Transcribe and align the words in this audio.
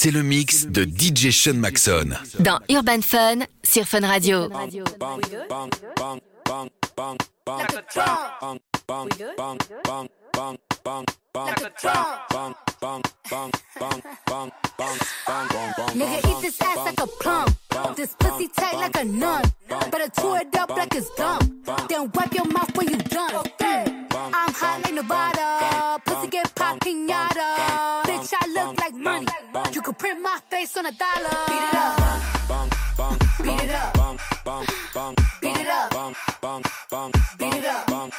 c'est 0.00 0.12
le 0.12 0.22
mix 0.22 0.66
de 0.66 0.84
DJ 0.84 1.32
Sean 1.32 1.54
Maxon. 1.54 2.10
Dans 2.38 2.60
Urban 2.70 3.00
Fun 3.02 3.38
sur 3.64 3.84
Fun 3.84 4.06
Radio. 4.06 4.48
Nigga, 15.96 16.18
eat 16.28 16.40
this 16.42 16.60
ass 16.60 16.76
like 16.76 17.00
a 17.00 17.06
plum. 17.18 17.46
This 17.96 18.14
pussy 18.20 18.46
tight 18.56 18.74
like 18.74 18.96
a 19.00 19.04
nun. 19.04 19.42
Better 19.90 20.10
chew 20.20 20.36
it 20.36 20.56
up 20.56 20.70
like 20.70 20.94
it's 20.94 21.10
gum. 21.16 21.40
Then 21.88 22.08
wipe 22.14 22.32
your 22.32 22.44
mouth 22.44 22.70
when 22.76 22.88
you 22.88 22.98
done. 22.98 23.97
I'm 24.20 24.52
hot 24.52 24.82
like 24.82 24.94
Nevada. 24.94 26.00
Pussy 26.04 26.28
get 26.28 26.52
pop 26.54 26.80
pinata. 26.80 28.02
Bitch, 28.02 28.32
I 28.40 28.46
look 28.48 28.78
like 28.80 28.94
money. 28.94 29.26
You 29.72 29.80
could 29.80 29.96
print 29.96 30.20
my 30.20 30.38
face 30.50 30.76
on 30.76 30.86
a 30.86 30.92
dollar. 30.92 31.36
Beat 31.46 31.62
it 31.68 31.74
up. 31.74 31.94
Beat 33.44 33.62
it 33.62 33.70
up. 33.70 33.94
Beat 35.40 35.56
it 35.56 35.68
up. 35.68 36.16
Beat 37.38 37.54
it 37.54 37.64
up. 37.64 38.12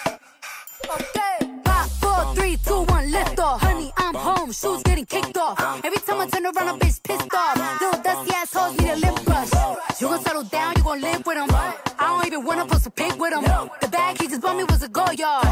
Okay. 0.96 1.36
Five, 1.66 1.92
four, 2.02 2.36
three, 2.36 2.56
two, 2.66 2.82
one, 2.84 3.12
lift 3.12 3.40
off. 3.40 3.62
Honey, 3.62 3.92
I'm 3.98 4.16
home. 4.16 4.52
Shoes 4.54 4.82
getting 4.84 5.06
kicked 5.06 5.38
off. 5.38 5.60
Every 5.84 6.00
time 6.00 6.22
I 6.22 6.28
turn 6.28 6.46
around, 6.46 6.70
a 6.70 6.86
bitch 6.86 7.04
pissed 7.04 7.34
off. 7.34 7.82
Little 7.82 8.02
dusty 8.02 8.34
assholes 8.34 8.78
need 8.80 8.90
a 8.90 8.96
lip 8.96 9.26
brush. 9.26 9.52
You 10.00 10.08
gon' 10.08 10.22
settle 10.22 10.44
down, 10.44 10.76
you 10.78 10.84
gon' 10.84 11.02
live 11.02 11.26
with 11.26 11.36
them. 11.36 11.50
I 11.52 11.76
don't 12.00 12.26
even 12.26 12.46
wanna 12.46 12.66
post 12.66 12.88
a 12.88 12.90
pic 12.90 13.20
with 13.20 13.34
him. 13.34 13.44
The 13.82 13.88
bag 13.90 14.22
he 14.22 14.28
just 14.30 14.42
bought 14.42 14.56
me 14.56 14.64
was 14.64 14.82
a 14.82 14.88
go 14.88 15.12
yard. 15.12 15.49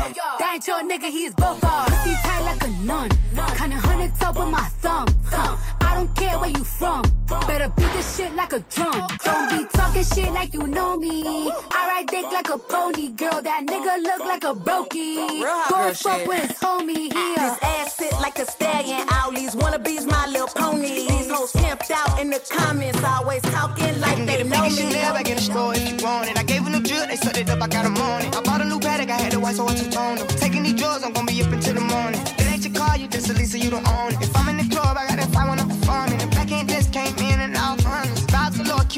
That 0.57 0.65
your 0.65 0.89
nigga, 0.89 1.11
he 1.11 1.25
is 1.25 1.35
both 1.35 1.63
ours. 1.63 1.87
Pussy 1.87 2.15
tight 2.23 2.41
like 2.41 2.63
a 2.63 2.69
nun. 2.83 3.09
Kinda 3.57 3.75
hundred 3.75 4.15
top 4.15 4.39
with 4.39 4.49
my 4.49 4.67
thumb. 4.81 5.07
Huh. 5.25 5.76
I 6.17 6.19
don't 6.19 6.29
care 6.29 6.39
where 6.39 6.49
you 6.49 6.63
from. 6.63 7.03
Better 7.47 7.69
beat 7.75 7.93
this 7.93 8.17
shit 8.17 8.33
like 8.33 8.51
a 8.53 8.59
drum. 8.59 9.07
Don't 9.23 9.49
be 9.51 9.65
talking 9.71 10.03
shit 10.03 10.31
like 10.33 10.53
you 10.53 10.65
know 10.65 10.97
me. 10.97 11.51
I 11.71 11.87
ride 11.87 12.07
dick 12.07 12.25
like 12.31 12.49
a 12.49 12.57
pony, 12.57 13.09
girl. 13.09 13.41
That 13.41 13.65
nigga 13.67 14.01
look 14.01 14.19
like 14.21 14.43
a 14.43 14.53
brokey. 14.55 15.43
Go 15.69 15.93
fuck 15.93 16.27
with 16.27 16.41
his 16.41 16.57
homie 16.57 17.13
here. 17.13 17.35
This 17.37 17.57
ass 17.61 17.95
sit 17.95 18.13
like 18.13 18.39
a 18.39 18.45
stallion. 18.49 19.07
All 19.13 19.31
these 19.31 19.53
wannabes, 19.55 20.09
my 20.09 20.25
little 20.27 20.47
pony. 20.47 21.07
These 21.07 21.29
hoes 21.29 21.51
camped 21.51 21.91
out 21.91 22.19
in 22.19 22.31
the 22.31 22.39
comments, 22.49 23.03
always 23.03 23.41
talking 23.43 23.99
like 23.99 24.17
they 24.25 24.43
know 24.43 24.55
Nigga, 24.55 24.77
she 24.77 24.85
me. 24.85 24.93
live 24.93 25.13
back 25.13 25.29
in 25.29 25.35
the 25.35 25.41
store 25.41 25.75
if 25.75 25.87
you 25.87 26.03
want 26.03 26.29
it. 26.29 26.39
I 26.39 26.43
gave 26.43 26.63
him 26.65 26.71
the 26.71 26.79
drip, 26.79 27.09
they 27.09 27.15
sucked 27.17 27.37
it 27.37 27.49
up, 27.49 27.61
I 27.61 27.67
got 27.67 27.83
them 27.83 27.97
on 27.97 28.21
it. 28.23 28.35
I 28.35 28.41
bought 28.41 28.61
a 28.61 28.65
new 28.65 28.79
paddock, 28.79 29.09
I 29.09 29.17
had 29.21 29.31
to 29.33 29.39
white 29.39 29.55
so 29.55 29.67
I 29.67 29.75
two 29.75 29.89
tone 29.91 30.17
them. 30.17 30.27
Taking 30.27 30.63
these 30.63 30.73
drugs, 30.75 31.03
I'm 31.03 31.13
gonna 31.13 31.27
be 31.27 31.41
up 31.43 31.51
until 31.51 31.75
the 31.75 31.81
morning. 31.81 32.21
It 32.39 32.47
ain't 32.47 32.65
your 32.65 32.73
car, 32.73 32.97
you 32.97 33.07
just 33.07 33.29
a 33.29 33.33
Lisa, 33.33 33.59
you 33.59 33.69
don't 33.69 33.87
own 33.87 34.13
it. 34.13 34.21
If 34.21 34.35
I'm 34.35 34.47
in 34.49 34.57
the 34.57 34.75
club, 34.75 34.97
I 34.97 35.07
got 35.07 35.17
that 35.17 35.26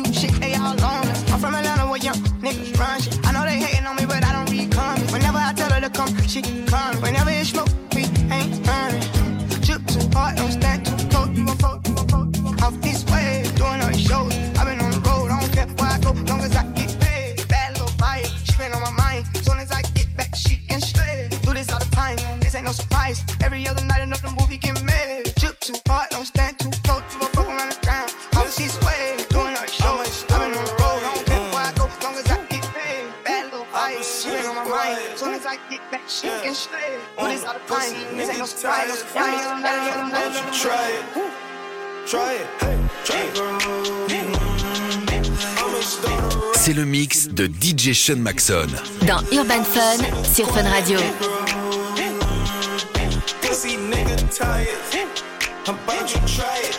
cute 0.04 0.16
shit, 0.16 0.34
they 0.40 0.54
all 0.56 0.80
on 0.84 1.08
us. 1.08 1.32
I'm 1.32 1.40
from 1.40 1.56
Atlanta 1.56 1.88
where 1.88 2.00
young 2.00 2.16
niggas 2.42 2.78
run 2.80 3.02
shit. 3.02 3.18
I 3.26 3.32
know 3.32 3.44
they 3.44 3.60
hating 3.60 3.86
on 3.86 3.96
me, 3.96 4.06
but 4.06 4.24
I 4.24 4.32
don't 4.34 4.50
read 4.50 4.72
comments. 4.72 5.12
Whenever 5.12 5.38
I 5.38 5.54
tell 5.54 5.72
her 5.72 5.82
to 5.82 5.90
come, 5.90 6.16
she 6.28 6.42
come. 6.42 6.96
Whenever 7.02 7.30
it's 7.32 7.50
smoke, 7.50 7.70
we 7.96 8.04
ain't 8.32 8.68
running. 8.68 9.02
Drip 9.62 9.86
too 9.88 10.08
hard, 10.14 10.38
don't 10.38 10.52
stand 10.52 10.89
Try 38.70 38.86
it. 38.86 39.02
Try 42.06 42.34
it. 42.34 42.46
Try 43.04 43.24
it. 43.24 43.40
C'est 46.54 46.74
le 46.74 46.86
mix 46.86 47.30
de 47.30 47.48
DJ 47.48 47.94
Sean 47.94 48.18
Maxon. 48.18 48.68
Dans 49.08 49.24
Urban 49.32 49.64
Fun 49.64 49.98
sur 50.24 50.48
Fun 50.54 50.70
Radio. 50.70 51.00
Pussy 53.42 53.78
nigga 53.78 54.16
tired. 54.30 54.68
How 55.66 55.74
about 55.74 56.14
you 56.14 56.20
try 56.28 56.60
it? 56.62 56.78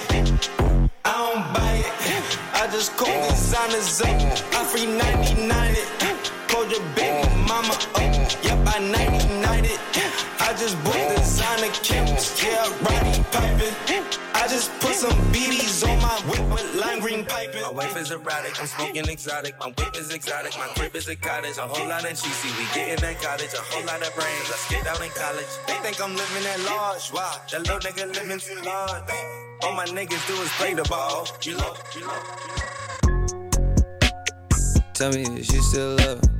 I 1.04 1.12
don't 1.12 1.42
buy 1.52 1.78
it. 1.80 2.38
I 2.54 2.68
just 2.70 2.96
call 2.96 3.08
designers 3.30 4.00
up. 4.00 4.06
I 4.54 4.64
free 4.64 4.86
99 4.86 5.72
it. 5.72 6.32
Call 6.46 6.66
your 6.68 6.82
baby 6.94 7.28
mama 7.48 7.74
up. 7.74 8.44
Yep, 8.44 8.68
I 8.68 8.78
99 8.78 9.64
it. 9.64 9.80
I 10.40 10.54
just 10.56 10.76
bought 10.84 10.94
designer 10.94 11.19
kits. 11.19 11.19
Yeah, 12.20 12.69
Roddy 12.84 13.25
piping. 13.32 13.72
I 14.34 14.47
just 14.47 14.70
put 14.81 14.92
some 14.92 15.16
BBs 15.32 15.88
on 15.88 15.97
my 16.03 16.20
whip 16.28 16.53
with 16.53 16.75
lime 16.75 17.00
green 17.00 17.25
piping. 17.25 17.62
My 17.62 17.70
wife 17.70 17.97
is 17.97 18.10
erratic, 18.10 18.60
I'm 18.60 18.66
smoking 18.66 19.08
exotic. 19.08 19.58
My 19.58 19.69
whip 19.69 19.97
is 19.97 20.12
exotic, 20.12 20.53
my 20.58 20.66
crib 20.76 20.94
is 20.97 21.08
a 21.08 21.16
cottage. 21.16 21.56
A 21.56 21.62
whole 21.62 21.88
lot 21.88 22.04
of 22.04 22.10
cheesy, 22.10 22.48
we 22.58 22.66
get 22.75 22.91
in 22.91 23.00
that 23.00 23.22
cottage. 23.22 23.54
A 23.54 23.62
whole 23.72 23.86
lot 23.86 24.06
of 24.06 24.14
brains, 24.14 24.50
let's 24.50 24.69
get 24.69 24.84
down 24.84 25.03
in 25.03 25.08
college. 25.10 25.48
They 25.66 25.72
think 25.81 25.98
I'm 25.98 26.14
living 26.14 26.47
at 26.47 26.60
large. 26.60 27.08
Why? 27.08 27.38
That 27.53 27.60
little 27.60 27.78
nigga 27.78 28.14
living 28.14 28.38
too 28.38 28.60
large. 28.69 29.10
All 29.62 29.75
my 29.75 29.87
niggas 29.87 30.26
do 30.26 30.34
is 30.42 30.50
play 30.60 30.75
the 30.75 30.84
ball. 30.84 31.26
You 31.41 31.56
look, 31.56 31.78
you 31.97 32.04
look. 32.04 32.26
Tell 34.92 35.10
me 35.10 35.22
is 35.41 35.50
you 35.50 35.62
still 35.62 35.97
love? 35.97 36.39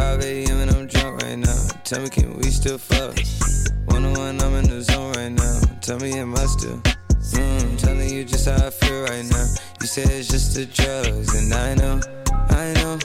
It's 0.00 0.08
5 0.08 0.22
a.m. 0.22 0.60
and 0.60 0.70
I'm 0.70 0.86
drunk 0.86 1.22
right 1.22 1.36
now. 1.36 1.68
Tell 1.84 2.00
me 2.00 2.08
can 2.08 2.34
we 2.38 2.44
still 2.44 2.78
fuck? 2.78 3.18
One 3.86 4.06
on 4.06 4.14
one, 4.14 4.40
I'm 4.40 4.54
in 4.54 4.68
the 4.68 4.80
zone 4.80 5.12
right 5.12 5.28
now. 5.28 5.60
Tell 5.82 5.98
me 5.98 6.18
am 6.18 6.34
I 6.34 6.46
still? 6.46 6.80
Mm, 7.36 7.78
telling 7.78 8.08
you 8.08 8.24
just 8.24 8.48
how 8.48 8.66
I 8.66 8.70
feel 8.70 9.02
right 9.02 9.24
now. 9.30 9.46
You 9.80 9.86
say 9.86 10.02
it's 10.02 10.28
just 10.28 10.54
the 10.54 10.64
drugs, 10.64 11.34
and 11.34 11.52
I 11.52 11.74
know, 11.74 12.00
I 12.48 12.72
know, 12.74 12.98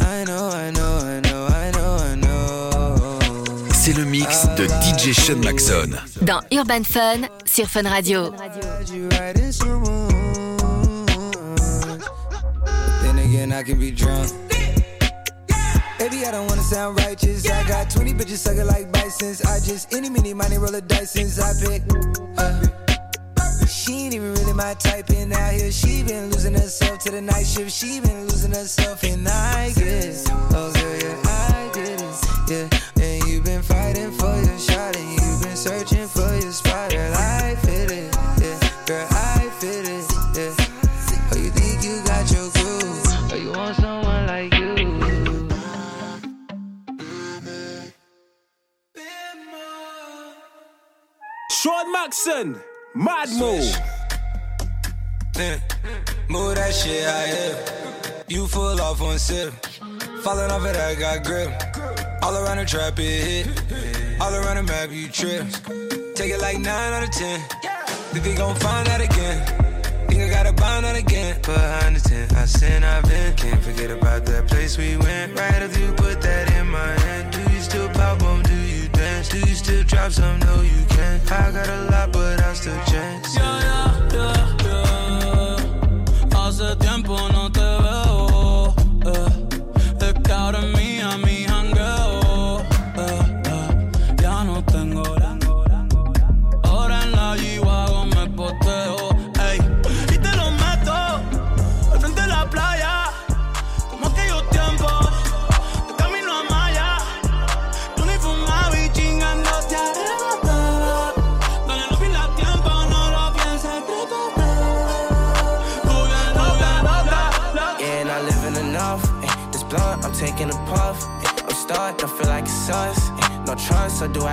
I 0.00 0.24
know, 0.24 0.50
I 0.52 0.70
know, 0.70 0.98
I 0.98 1.20
know, 1.20 1.46
I 1.46 1.70
know, 1.70 1.96
I 1.96 2.14
know. 2.16 3.68
C'est 3.72 3.96
le 3.96 4.04
mix 4.04 4.46
de 4.56 4.66
DJ 4.66 5.12
Sean 5.18 5.36
Maxon. 5.42 5.96
Dans 6.20 6.40
Urban 6.52 6.84
Fun 6.84 7.28
sur 7.46 7.66
Fun 7.66 7.88
Radio. 7.88 8.30
Then 13.02 13.18
again, 13.18 13.52
I 13.52 13.62
can 13.62 13.78
be 13.78 13.90
drunk. 13.90 14.41
Baby, 16.02 16.26
I 16.26 16.32
don't 16.32 16.48
wanna 16.48 16.62
sound 16.62 16.98
righteous. 16.98 17.48
I 17.48 17.62
got 17.68 17.88
20 17.88 18.14
bitches 18.14 18.38
sucking 18.38 18.66
like 18.66 18.90
bisons. 18.90 19.40
I 19.42 19.60
just 19.60 19.94
any 19.94 20.10
mini 20.10 20.34
money 20.34 20.58
roll 20.58 20.74
a 20.74 20.80
dice 20.80 21.12
since 21.12 21.38
I 21.38 21.52
pick. 21.64 21.80
Uh, 22.36 23.66
she 23.68 24.06
ain't 24.06 24.14
even 24.14 24.34
really 24.34 24.52
my 24.52 24.74
type 24.74 25.10
in 25.10 25.32
out 25.32 25.52
here. 25.52 25.70
She 25.70 26.02
been 26.02 26.28
losing 26.30 26.54
herself 26.54 26.98
to 27.04 27.12
the 27.12 27.22
night 27.22 27.46
shift. 27.46 27.70
She 27.70 28.00
been 28.00 28.22
losing 28.22 28.50
herself, 28.50 29.04
and 29.04 29.28
I 29.28 29.70
get 29.74 29.86
it. 29.86 30.28
Oh, 30.50 30.72
girl, 30.74 30.98
yeah, 30.98 31.22
I 31.24 31.70
get 31.72 32.02
it. 32.02 32.18
Yeah, 32.50 33.04
and 33.04 33.28
you've 33.28 33.44
been 33.44 33.62
fighting 33.62 34.10
for 34.10 34.34
your 34.42 34.58
shot, 34.58 34.96
and 34.96 35.08
you've 35.08 35.21
Maxon, 52.12 52.60
Mad 52.94 53.30
Move. 53.38 53.64
Yeah. 55.34 55.56
Mm. 55.56 56.28
Move 56.28 56.56
that 56.56 56.74
shit 56.74 57.06
out 57.06 57.26
here. 57.26 58.24
You 58.28 58.46
full 58.46 58.78
off 58.82 59.00
on 59.00 59.18
sip. 59.18 59.54
Falling 60.22 60.50
off 60.50 60.66
it, 60.66 60.76
I 60.76 60.94
got 60.94 61.24
grip. 61.24 61.50
All 62.22 62.36
around 62.36 62.58
the 62.58 62.66
trap, 62.66 62.98
it 62.98 63.46
hit. 63.46 64.20
All 64.20 64.34
around 64.34 64.56
the 64.56 64.62
map, 64.64 64.90
you 64.92 65.08
trip. 65.08 65.46
Take 66.14 66.32
it 66.32 66.40
like 66.42 66.58
9 66.58 66.66
out 66.66 67.02
of 67.02 67.10
10. 67.12 67.40
Think 68.12 68.26
we 68.26 68.34
gon' 68.34 68.56
find 68.56 68.86
that 68.88 69.00
again. 69.00 69.61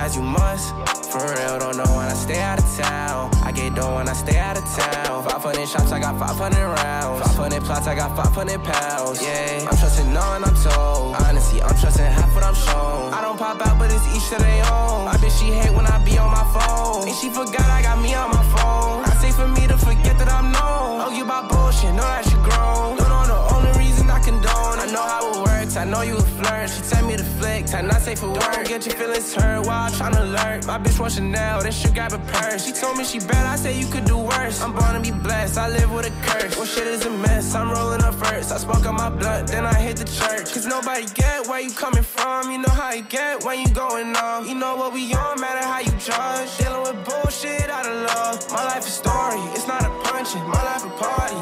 As 0.00 0.16
you 0.16 0.22
must. 0.22 0.74
For 1.12 1.20
real, 1.20 1.58
don't 1.58 1.76
know 1.76 1.90
when 1.96 2.08
I 2.08 2.14
stay 2.14 2.40
out 2.40 2.58
of 2.58 2.68
town. 2.76 3.30
I 3.44 3.52
get 3.52 3.74
dough 3.74 3.96
when 3.96 4.08
I 4.08 4.14
stay 4.14 4.38
out 4.38 4.56
of 4.56 4.64
town. 4.64 5.24
500 5.24 5.68
shots, 5.68 5.92
I 5.92 5.98
got 6.00 6.18
500 6.18 6.56
rounds. 6.56 7.20
500 7.36 7.62
plots, 7.64 7.86
I 7.86 7.94
got 7.94 8.16
500 8.16 8.64
pounds. 8.64 9.22
Yeah, 9.22 9.68
I'm 9.68 9.76
trusting 9.76 10.12
knowing 10.14 10.42
I'm 10.44 10.56
told. 10.66 11.16
Honestly, 11.16 11.60
I'm 11.62 11.76
trusting 11.76 12.04
half 12.04 12.34
what 12.34 12.44
I'm 12.44 12.54
shown. 12.54 13.12
I 13.12 13.20
don't 13.20 13.38
pop 13.38 13.60
out, 13.66 13.78
but 13.78 13.92
it's 13.92 14.06
each 14.16 14.28
to 14.30 14.38
their 14.38 14.64
own. 14.72 15.04
My 15.04 15.16
bitch, 15.20 15.36
she 15.38 15.52
hate 15.52 15.74
when 15.74 15.86
I 15.86 15.98
be 16.04 16.16
on 16.16 16.30
my 16.30 16.46
phone. 16.54 17.06
And 17.08 17.16
she 17.16 17.28
forgot 17.28 17.66
I 17.68 17.82
got 17.82 18.00
me 18.00 18.14
on 18.14 18.30
my 18.30 18.44
phone. 18.54 19.04
I 19.04 19.12
say 19.20 19.32
for 19.32 19.48
me 19.48 19.66
to 19.66 19.76
forget 19.76 20.16
that 20.18 20.30
I'm 20.30 20.52
known. 20.52 21.02
Oh, 21.02 21.10
you 21.10 21.24
about 21.24 21.50
bullshit, 21.50 21.92
know 21.98 22.08
that 22.14 22.24
you 22.30 22.38
grown. 22.48 22.96
Don't 22.96 23.10
know 23.10 23.26
the 23.26 23.40
only 23.54 23.72
reason 23.82 24.08
I 24.08 24.20
condone. 24.20 24.78
I 24.78 24.86
know 24.94 25.02
how 25.02 25.28
it 25.28 25.36
works, 25.42 25.49
I 25.76 25.84
know 25.84 26.02
you 26.02 26.16
a 26.16 26.22
flirt. 26.22 26.68
She 26.68 26.82
tell 26.90 27.06
me 27.06 27.16
to 27.16 27.22
flick, 27.22 27.66
time 27.66 27.86
not 27.86 28.00
safe 28.00 28.18
for 28.18 28.30
work. 28.30 28.64
Get 28.66 28.86
your 28.86 28.96
feelings 28.96 29.34
hurt 29.34 29.66
while 29.66 29.86
I 29.86 29.90
tryna 29.90 30.20
alert. 30.22 30.66
My 30.66 30.78
bitch 30.78 30.98
want 30.98 31.12
Chanel, 31.12 31.62
then 31.62 31.72
she 31.72 31.88
grab 31.90 32.12
a 32.12 32.18
purse. 32.18 32.66
She 32.66 32.72
told 32.72 32.98
me 32.98 33.04
she 33.04 33.18
bad, 33.20 33.46
I 33.46 33.56
say 33.56 33.78
you 33.78 33.86
could 33.86 34.04
do 34.04 34.18
worse. 34.18 34.60
I'm 34.62 34.72
born 34.72 34.94
to 34.94 35.00
be 35.00 35.10
blessed, 35.10 35.58
I 35.58 35.68
live 35.68 35.92
with 35.92 36.06
a 36.06 36.26
curse. 36.26 36.56
Well, 36.56 36.66
shit 36.66 36.86
is 36.86 37.06
a 37.06 37.10
mess, 37.10 37.54
I'm 37.54 37.70
rolling 37.70 38.02
up 38.02 38.14
first. 38.14 38.50
I 38.52 38.58
smoke 38.58 38.84
on 38.86 38.96
my 38.96 39.10
blunt, 39.10 39.48
then 39.48 39.64
I 39.64 39.74
hit 39.74 39.96
the 39.96 40.04
church. 40.04 40.52
Cause 40.52 40.66
nobody 40.66 41.06
get 41.14 41.46
where 41.46 41.60
you 41.60 41.70
coming 41.70 42.02
from. 42.02 42.50
You 42.50 42.58
know 42.58 42.74
how 42.74 42.92
you 42.92 43.02
get 43.02 43.44
when 43.44 43.60
you 43.60 43.68
going 43.68 44.16
off. 44.16 44.48
You 44.48 44.56
know 44.56 44.76
what 44.76 44.92
we 44.92 45.12
on, 45.14 45.40
matter 45.40 45.64
how 45.66 45.80
you 45.80 45.92
judge. 45.98 46.58
Dealing 46.58 46.82
with 46.82 47.04
bullshit 47.04 47.70
out 47.70 47.86
of 47.86 47.94
love. 48.10 48.50
My 48.50 48.64
life 48.64 48.86
a 48.86 48.90
story, 48.90 49.40
it's 49.54 49.68
not 49.68 49.84
a 49.84 49.90
punching. 50.04 50.42
My 50.48 50.62
life 50.64 50.84
a 50.84 50.90
party. 50.98 51.40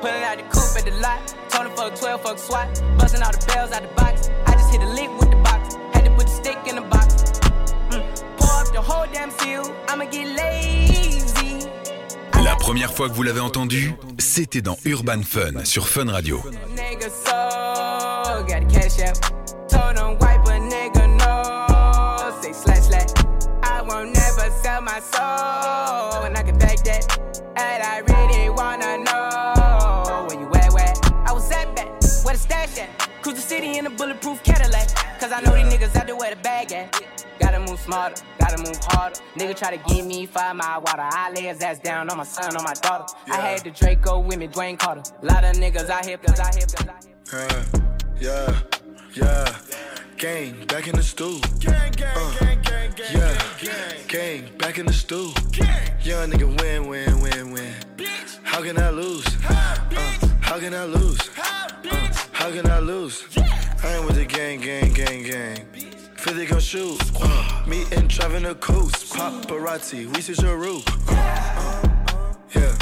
Put 0.00 0.10
it 0.10 0.22
out 0.22 0.36
the 0.38 0.55
Told 1.56 1.68
him 1.68 1.74
fuck 1.74 1.94
12, 1.94 2.20
fuck 2.20 2.38
SWAT. 2.38 2.82
Busting 2.98 3.22
all 3.22 3.32
the 3.32 3.42
bells 3.46 3.72
out 3.72 3.80
the 3.80 3.88
box. 3.96 4.28
I 4.44 4.52
just 4.52 4.70
hit 4.70 4.82
a 4.82 4.88
lick 4.88 5.08
with 5.18 5.30
the 5.30 5.36
box. 5.36 5.76
Had 5.94 6.04
to 6.04 6.10
put 6.10 6.26
the 6.26 6.32
stick 6.32 6.58
in 6.66 6.74
the 6.74 6.82
box. 6.82 7.14
Mm. 7.88 8.04
Pour 8.36 8.60
up 8.60 8.70
the 8.74 8.82
whole 8.82 9.06
damn 9.10 9.30
seal. 9.30 9.64
I'ma 9.88 10.04
get 10.04 10.36
lazy. 10.36 11.66
La 12.44 12.56
première 12.56 12.92
fois 12.92 13.08
que 13.08 13.14
vous 13.14 13.22
l'avez 13.22 13.40
entendu, 13.40 13.94
c'était 14.18 14.60
dans 14.60 14.76
Urban 14.84 15.22
Fun 15.22 15.64
sur 15.64 15.88
Fun 15.88 16.10
Radio. 16.12 16.42
Nigga 16.74 17.08
so 17.08 18.44
got 18.44 18.62
a 18.62 18.66
cash 18.68 19.00
out. 19.00 19.18
Told 19.66 19.96
him 19.96 20.18
wipe 20.18 20.46
a 20.48 20.60
nigga 20.60 21.06
no. 21.16 22.42
Say 22.42 22.52
slash 22.52 22.82
slash. 22.88 23.08
I 23.62 23.80
won't 23.80 24.12
never 24.12 24.50
sell 24.62 24.82
my 24.82 25.00
soul. 25.00 26.24
And 26.26 26.36
I 26.36 26.42
can 26.42 26.58
back 26.58 26.84
that. 26.84 27.18
And 27.56 27.82
I 27.82 28.05
city 33.56 33.78
in 33.78 33.86
a 33.86 33.90
bulletproof 33.90 34.42
Cadillac. 34.42 34.88
Cause 35.20 35.32
I 35.32 35.40
know 35.40 35.54
these 35.54 35.72
niggas 35.72 35.96
out 35.96 36.06
there 36.06 36.16
where 36.16 36.34
the 36.34 36.40
bag 36.42 36.72
at. 36.72 36.88
Gotta 37.40 37.60
move 37.60 37.80
smarter, 37.80 38.22
gotta 38.38 38.58
move 38.58 38.78
harder. 38.82 39.16
Nigga 39.36 39.56
try 39.56 39.76
to 39.76 39.94
give 39.94 40.04
me 40.06 40.26
five 40.26 40.56
mile 40.56 40.80
water. 40.80 41.02
I 41.02 41.32
lay 41.34 41.42
his 41.42 41.62
ass 41.62 41.78
down 41.78 42.10
on 42.10 42.16
my 42.16 42.24
son, 42.24 42.56
on 42.56 42.64
my 42.64 42.74
daughter. 42.74 43.06
I 43.30 43.36
had 43.36 43.60
the 43.64 43.70
Draco 43.70 44.20
with 44.20 44.38
me, 44.38 44.48
Dwayne 44.48 44.78
Carter. 44.78 45.02
Lot 45.22 45.44
of 45.44 45.56
niggas 45.56 45.88
out 45.88 46.04
here, 46.04 46.18
cause 46.18 46.40
I 46.40 46.50
hip, 46.58 46.70
cause 46.72 46.88
I 46.88 46.98
hip. 46.98 47.66
Yeah, 48.18 48.60
yeah. 49.14 49.56
Gang, 50.16 50.64
back 50.66 50.86
in 50.88 50.96
the 50.96 51.02
stool. 51.02 51.40
Gang, 51.60 51.92
gang, 51.92 52.16
uh, 52.16 52.38
gang, 52.40 52.60
gang, 52.62 52.90
gang, 52.96 53.06
yeah. 53.12 53.38
gang, 53.60 54.06
gang, 54.08 54.58
back 54.58 54.78
in 54.78 54.86
the 54.86 54.92
stool. 54.92 55.32
Gang. 55.52 55.92
Young 56.02 56.30
nigga 56.30 56.48
win, 56.60 56.88
win, 56.88 57.20
win, 57.20 57.52
win. 57.52 57.74
Bitch. 57.96 58.38
How 58.42 58.62
can 58.62 58.78
I 58.78 58.90
lose? 58.90 59.26
uh, 59.48 59.76
how 60.40 60.58
can 60.58 60.72
I 60.72 60.84
lose? 60.84 61.15
50 66.76 67.18
gon' 67.18 67.30
Uh, 67.30 67.62
me 67.66 67.84
and 67.92 68.08
driving 68.08 68.42
the 68.42 68.54
coast. 68.56 69.14
Paparazzi, 69.14 70.14
we 70.14 70.20
see 70.20 70.34
your 70.44 70.58
roof. 70.58 70.84
Uh, 71.08 71.14
uh, 71.14 72.34
yeah. 72.54 72.76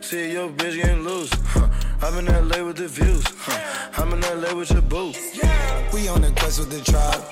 See 0.00 0.32
your 0.32 0.48
bitch 0.50 0.76
getting 0.76 1.02
loose. 1.02 1.30
Huh. 1.46 1.68
I'm 2.02 2.18
in 2.18 2.26
LA 2.26 2.64
with 2.64 2.76
the 2.76 2.86
views. 2.86 3.24
Huh. 3.38 4.02
I'm 4.02 4.12
in 4.12 4.20
LA 4.20 4.54
with 4.54 4.70
your 4.70 4.82
boo. 4.82 5.12
We 5.92 6.06
on 6.08 6.22
the 6.22 6.32
quest 6.36 6.60
with 6.60 6.70
the 6.70 6.80
tribe. 6.90 7.24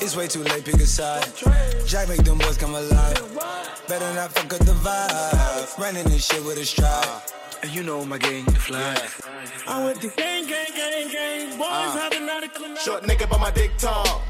It's 0.00 0.16
way 0.16 0.28
too 0.28 0.44
late, 0.44 0.64
pick 0.64 0.74
a 0.74 0.86
side. 0.86 1.26
Jack 1.86 2.08
make 2.08 2.22
them 2.22 2.38
boys 2.38 2.56
come 2.56 2.74
alive. 2.74 3.18
Better 3.88 4.14
not 4.14 4.30
fuck 4.30 4.52
up 4.54 4.60
the 4.64 4.76
vibe. 4.86 5.78
Running 5.78 6.04
this 6.04 6.26
shit 6.26 6.44
with 6.44 6.58
a 6.58 6.64
stride. 6.64 7.22
And 7.62 7.74
you 7.74 7.82
know 7.82 8.04
my 8.04 8.18
gang 8.18 8.44
fly. 8.44 8.96
I'm 9.66 9.84
with 9.84 10.00
the 10.00 10.08
gang, 10.16 10.46
gang, 10.46 10.72
gang, 10.76 11.08
gang. 11.10 11.58
Boys 11.58 11.68
Uh. 11.68 11.98
having 11.98 12.28
out 12.28 12.44
of 12.44 12.78
Short 12.78 13.02
nigga, 13.02 13.28
but 13.28 13.40
my 13.40 13.50
dick 13.50 13.76
tall. 13.76 14.22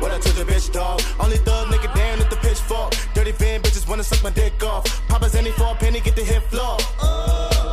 What 0.00 0.12
I 0.12 0.18
told 0.18 0.36
the 0.36 0.44
bitch, 0.50 0.72
dog. 0.72 1.00
Only 1.20 1.36
thug 1.36 1.68
nigga 1.68 1.94
down 1.94 2.20
at 2.20 2.30
the 2.30 2.36
pitchfork. 2.36 2.94
Dirty 3.14 3.32
van 3.32 3.60
bitches 3.60 3.86
wanna 3.88 4.02
suck 4.02 4.22
my 4.22 4.30
dick 4.30 4.62
off. 4.64 4.84
Papa's 5.08 5.34
any 5.34 5.50
for 5.52 5.72
a 5.72 5.74
penny, 5.74 6.00
get 6.00 6.16
the 6.16 6.24
hit 6.24 6.42
floor. 6.44 6.78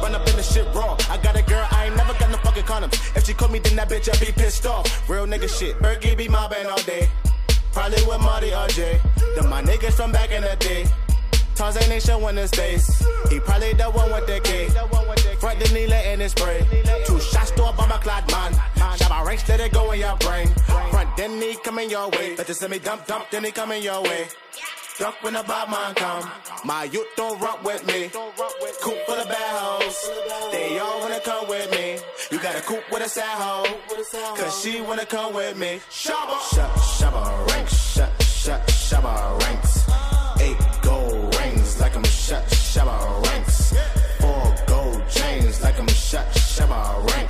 Run 0.02 0.14
up 0.14 0.28
in 0.28 0.36
the 0.36 0.44
shit 0.44 0.68
raw. 0.76 0.98
I 1.10 1.18
got 1.18 1.36
a 1.38 1.42
girl, 1.44 1.66
I 1.72 1.86
ain't 1.86 1.96
never 1.96 2.14
got 2.20 2.30
no 2.30 2.38
fucking 2.38 2.64
condoms. 2.64 3.16
If 3.16 3.26
she 3.26 3.34
caught 3.34 3.52
me, 3.52 3.60
then 3.60 3.76
that 3.78 3.90
bitch, 3.90 4.14
I 4.14 4.18
be 4.24 4.32
pissed 4.32 4.66
off. 4.66 5.10
Real 5.10 5.26
nigga 5.26 5.48
shit. 5.48 5.80
Berkey 5.80 6.18
be 6.18 6.28
mobbing 6.28 6.66
all 6.68 6.82
day. 6.84 7.10
Probably 7.72 8.02
with 8.04 8.22
Marty 8.22 8.54
or 8.54 8.68
Jay. 8.68 9.00
Them 9.36 9.50
my 9.50 9.62
niggas 9.62 9.94
from 9.94 10.12
back 10.12 10.32
in 10.32 10.42
the 10.42 10.56
day. 10.60 10.86
Tarzan 11.58 11.92
ain't 11.92 12.04
showing 12.04 12.38
his 12.38 12.52
face. 12.52 12.88
He 13.32 13.40
probably 13.40 13.74
the 13.74 13.86
one 13.86 14.12
with 14.12 14.28
the 14.28 14.40
K. 14.42 14.70
Front 15.40 15.60
the 15.60 15.74
needle 15.74 15.94
in 15.94 16.20
his 16.20 16.32
spray. 16.32 16.62
Two 17.06 17.20
shots 17.20 17.52
to 17.52 17.64
a 17.66 17.74
bomber 17.74 17.98
clad 17.98 18.30
man. 18.32 18.54
Shot 18.98 19.10
my 19.10 19.24
ranks, 19.24 19.50
let 19.50 19.60
it 19.60 19.74
go 19.74 19.92
in 19.92 20.00
your 20.00 20.16
brain. 20.18 20.48
Front, 20.92 21.18
then 21.18 21.42
he 21.42 21.56
coming 21.64 21.90
your 21.90 22.10
way. 22.10 22.36
Let 22.38 22.46
the 22.46 22.54
semi 22.54 22.78
dump, 22.78 23.08
dump, 23.08 23.32
then 23.32 23.44
he 23.44 23.52
coming 23.52 23.82
your 23.82 24.04
way. 24.04 24.28
Drunk 24.98 25.16
when 25.22 25.34
the 25.34 25.44
bad 25.44 25.70
man 25.70 25.96
come. 25.96 26.32
My 26.64 26.84
youth 26.86 27.08
don't 27.16 27.40
rock 27.40 27.64
with 27.64 27.86
me. 27.88 28.10
Coop 28.10 28.98
full 29.06 29.16
of 29.16 29.28
bad 29.28 29.58
hoes. 29.58 30.10
They 30.52 30.78
all 30.78 31.00
wanna 31.02 31.20
come 31.22 31.48
with 31.48 31.72
me. 31.72 31.98
You 32.32 32.40
got 32.40 32.56
a 32.56 32.62
coop 32.62 32.84
with 32.92 33.04
a 33.04 33.10
sad 33.10 33.24
hoe. 33.24 33.78
Cause 34.36 34.62
she 34.62 34.82
wanna 34.82 35.06
come 35.06 35.34
with 35.34 35.58
me. 35.58 35.82
Shabba. 35.90 36.38
Shabba 36.98 37.48
ranks. 37.52 37.94
Shut, 37.94 38.68
shabba 38.68 39.40
ranks. 39.42 39.87
I'm 46.60 46.72
alright? 46.72 47.27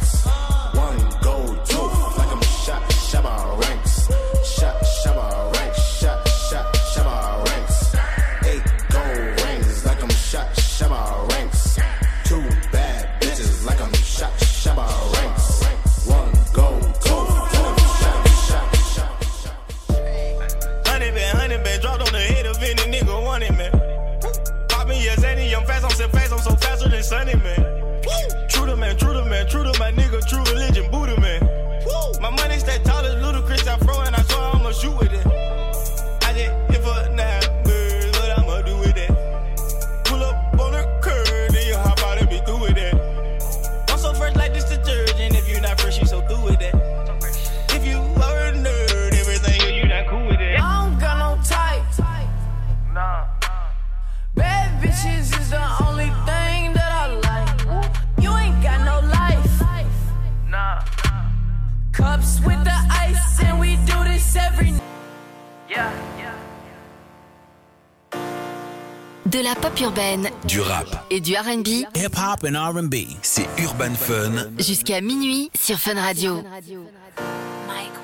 De 69.27 69.41
la 69.41 69.55
pop 69.55 69.77
urbaine. 69.81 70.29
Du 70.46 70.62
rap. 70.62 70.88
Et 71.10 71.19
du 71.19 71.36
RB. 71.36 71.67
Hip 71.67 72.15
hop 72.15 72.46
and 72.46 72.55
RB. 72.55 72.96
C'est 73.22 73.46
Urban 73.60 73.93
Fun. 73.93 74.51
Jusqu'à 74.57 75.01
minuit 75.01 75.51
sur 75.53 75.77
Fun 75.77 76.00
Radio. 76.00 76.41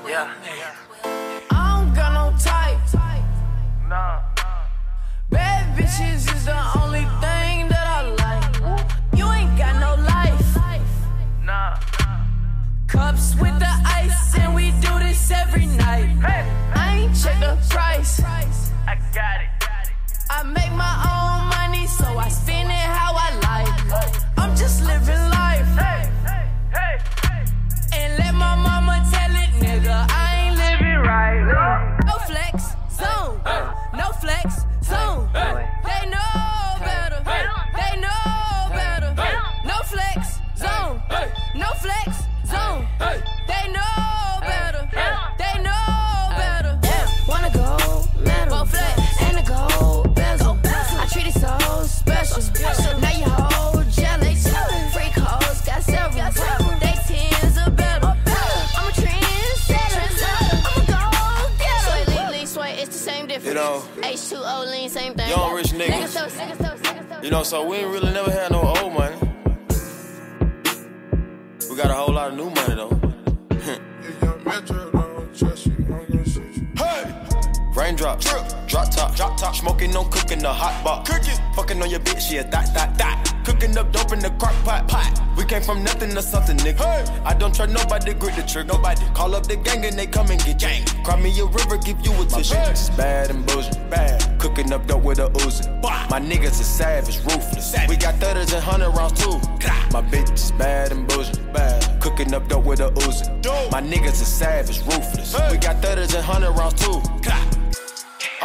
Yeah. 0.05 0.27
I 1.49 1.79
don't 1.79 1.93
got 1.95 2.11
no 2.11 2.33
type. 2.37 2.77
Nah. 3.87 4.19
Bad 5.29 5.77
bitches 5.77 6.27
is 6.35 6.43
the 6.43 6.59
only 6.77 7.07
thing 7.21 7.69
that 7.69 7.87
I 7.87 8.03
like. 8.19 9.17
You 9.17 9.31
ain't 9.31 9.57
got 9.57 9.79
no 9.79 9.95
life. 10.03 10.57
Nah. 11.45 11.77
Cups 12.87 13.35
with 13.39 13.57
the 13.59 13.73
ice, 13.85 14.35
and 14.37 14.53
we 14.53 14.71
do 14.81 14.99
this 14.99 15.31
every 15.31 15.67
night. 15.67 16.09
I 16.75 16.97
ain't 16.97 17.15
check 17.15 17.39
the 17.39 17.57
price. 17.69 18.21
I 18.85 18.97
got 19.13 19.39
it. 19.41 19.42
I 22.25 22.29
spin 22.29 22.62
know, 67.33 67.41
so 67.41 67.65
we 67.65 67.77
ain't 67.77 67.89
really 67.89 68.13
never 68.13 68.29
had 68.29 68.51
no 68.51 68.61
old 68.61 68.93
money. 68.93 69.15
We 71.67 71.75
got 71.75 71.89
a 71.89 71.95
whole 71.95 72.13
lot 72.13 72.29
of 72.29 72.37
new 72.37 72.51
money 72.51 72.75
though. 72.75 72.91
Raindrop, 77.75 78.19
drip, 78.19 78.43
drop 78.67 78.91
top, 78.91 79.15
drop 79.15 79.35
top, 79.35 79.55
smoking, 79.55 79.91
no 79.91 80.03
cooking, 80.03 80.37
the 80.39 80.53
hot 80.53 80.83
box. 80.83 81.09
Cooking, 81.09 81.33
fucking 81.55 81.81
on 81.81 81.89
your 81.89 82.01
bitch, 82.01 82.31
yeah, 82.31 82.43
that, 82.43 82.71
that, 82.75 82.99
that. 82.99 83.41
Cooking 83.43 83.75
up 83.79 83.91
dope 83.91 84.13
in 84.13 84.19
the 84.19 84.29
crock 84.37 84.53
pot, 84.63 84.87
pot. 84.87 85.19
We 85.35 85.43
came 85.45 85.63
from 85.63 85.83
nothing 85.83 86.11
to 86.11 86.21
something, 86.21 86.57
nigga. 86.57 86.77
Hey. 86.77 87.03
I 87.25 87.33
don't 87.33 87.55
trust 87.55 87.73
nobody, 87.73 88.13
grip 88.13 88.35
the 88.35 88.43
trigger. 88.43 88.73
Nobody 88.73 89.03
call 89.15 89.33
up 89.33 89.47
the 89.47 89.55
gang 89.55 89.83
and 89.85 89.97
they 89.97 90.05
come 90.05 90.29
and 90.29 90.39
get 90.45 90.59
gang. 90.59 90.85
Cry 91.03 91.19
me 91.19 91.31
a 91.39 91.45
river, 91.45 91.77
give 91.77 91.99
you 92.05 92.13
a 92.13 92.25
tissue. 92.27 92.53
My 92.53 92.61
bitch 92.61 92.73
is 92.73 92.91
bad 92.91 93.31
and 93.31 93.43
bullshit, 93.47 93.89
bad. 93.89 94.22
Cooking 94.43 94.73
up 94.73 94.85
dope 94.87 95.03
with 95.03 95.19
a 95.19 95.29
Uzi. 95.29 95.81
My 96.09 96.19
niggas 96.19 96.59
is 96.59 96.65
savage, 96.65 97.17
ruthless. 97.19 97.73
We 97.87 97.95
got 97.95 98.15
thudders 98.15 98.51
and 98.51 98.61
hundred 98.61 98.89
rounds 98.89 99.13
too. 99.13 99.37
My 99.93 100.01
bitch 100.01 100.33
is 100.33 100.51
bad 100.51 100.91
and 100.91 101.07
bullshit, 101.07 101.53
bad. 101.53 102.01
Cooking 102.01 102.33
up 102.33 102.45
dope 102.49 102.65
with 102.65 102.81
a 102.81 102.89
Uzi. 102.89 103.71
My 103.71 103.81
niggas 103.81 104.21
is 104.21 104.27
savage, 104.27 104.81
ruthless. 104.81 105.33
We 105.49 105.57
got 105.57 105.81
thudders 105.81 106.13
and 106.13 106.25
hundred 106.25 106.51
rounds 106.51 106.73
too. 106.73 107.01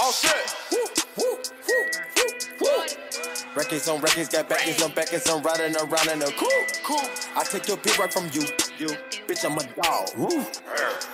All 0.01 0.13
set. 0.13 0.55
Records 3.57 3.89
on 3.89 4.01
records, 4.01 4.29
got 4.29 4.49
backings 4.49 4.81
on 4.81 4.93
backings, 4.93 5.29
I'm 5.29 5.43
riding 5.43 5.75
around 5.75 6.09
in 6.11 6.23
a 6.23 6.31
cool, 6.39 6.49
cool. 6.85 7.03
I 7.35 7.43
take 7.43 7.67
your 7.67 7.77
bitch 7.77 7.99
right 7.99 8.13
from 8.13 8.31
you, 8.33 8.47
you. 8.81 8.89
Bitch, 9.27 9.45
I'm 9.45 9.59
a 9.59 9.65
dog. 9.83 10.09
Woo. 10.17 10.45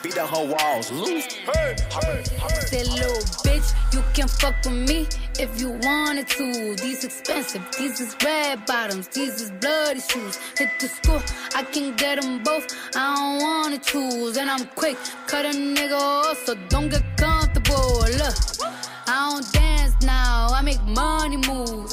Beat 0.02 0.14
the 0.14 0.26
whole 0.26 0.46
walls 0.46 0.92
loose. 0.92 1.26
Hey, 1.34 1.76
hey, 1.90 2.22
hey. 2.36 2.60
Say, 2.66 2.84
little 2.84 3.22
bitch, 3.44 3.74
you 3.92 4.02
can 4.12 4.28
fuck 4.28 4.54
with 4.64 4.88
me 4.88 5.06
if 5.38 5.60
you 5.60 5.70
wanted 5.82 6.28
to. 6.28 6.76
These 6.76 7.04
expensive, 7.04 7.62
these 7.78 8.00
is 8.00 8.16
red 8.22 8.66
bottoms, 8.66 9.08
these 9.08 9.40
is 9.40 9.50
bloody 9.50 10.00
shoes. 10.00 10.38
Hit 10.58 10.70
the 10.80 10.88
school, 10.88 11.22
I 11.54 11.62
can 11.62 11.94
get 11.96 12.20
them 12.20 12.42
both. 12.42 12.66
I 12.94 13.14
don't 13.14 13.42
wanna 13.42 13.78
choose, 13.78 14.36
and 14.36 14.50
I'm 14.50 14.66
quick, 14.74 14.96
cut 15.26 15.44
a 15.46 15.50
nigga 15.50 15.98
off, 15.98 16.44
so 16.44 16.54
don't 16.68 16.88
get 16.88 17.04
comfortable. 17.16 18.00
Look, 18.00 18.36
I 19.06 19.30
don't 19.30 19.52
dance 19.52 19.94
now, 20.02 20.48
I 20.50 20.60
make 20.62 20.82
money 20.82 21.36
move. 21.36 21.92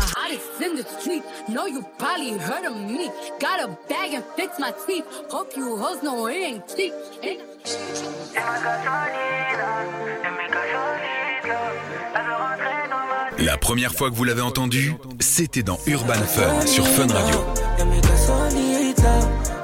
hottest 0.15 0.61
in 0.61 0.75
the 0.75 0.83
street. 0.83 1.23
Know 1.47 1.65
you 1.65 1.83
probably 1.97 2.37
heard 2.37 2.65
of 2.65 2.75
me. 2.75 3.09
Got 3.39 3.63
a 3.63 3.77
bag 3.89 4.13
and 4.13 4.23
fix 4.35 4.59
my 4.59 4.73
teeth. 4.85 5.05
Hope 5.29 5.55
you 5.55 5.77
hoes 5.77 6.01
know 6.03 6.27
it 6.27 6.35
ain't 6.35 6.63
cheap. 6.69 6.93
Ain't 7.23 7.41
La 13.39 13.57
première 13.57 13.93
fois 13.93 14.09
que 14.09 14.15
vous 14.15 14.23
l'avez 14.23 14.41
entendu, 14.41 14.93
c'était 15.19 15.63
dans 15.63 15.79
Urban 15.87 16.13
Fun 16.13 16.65
sur 16.65 16.87
Fun 16.87 17.07
Radio. 17.07 17.39
Y'a 17.77 17.85
mes 17.85 18.01
gasolita, 18.01 19.13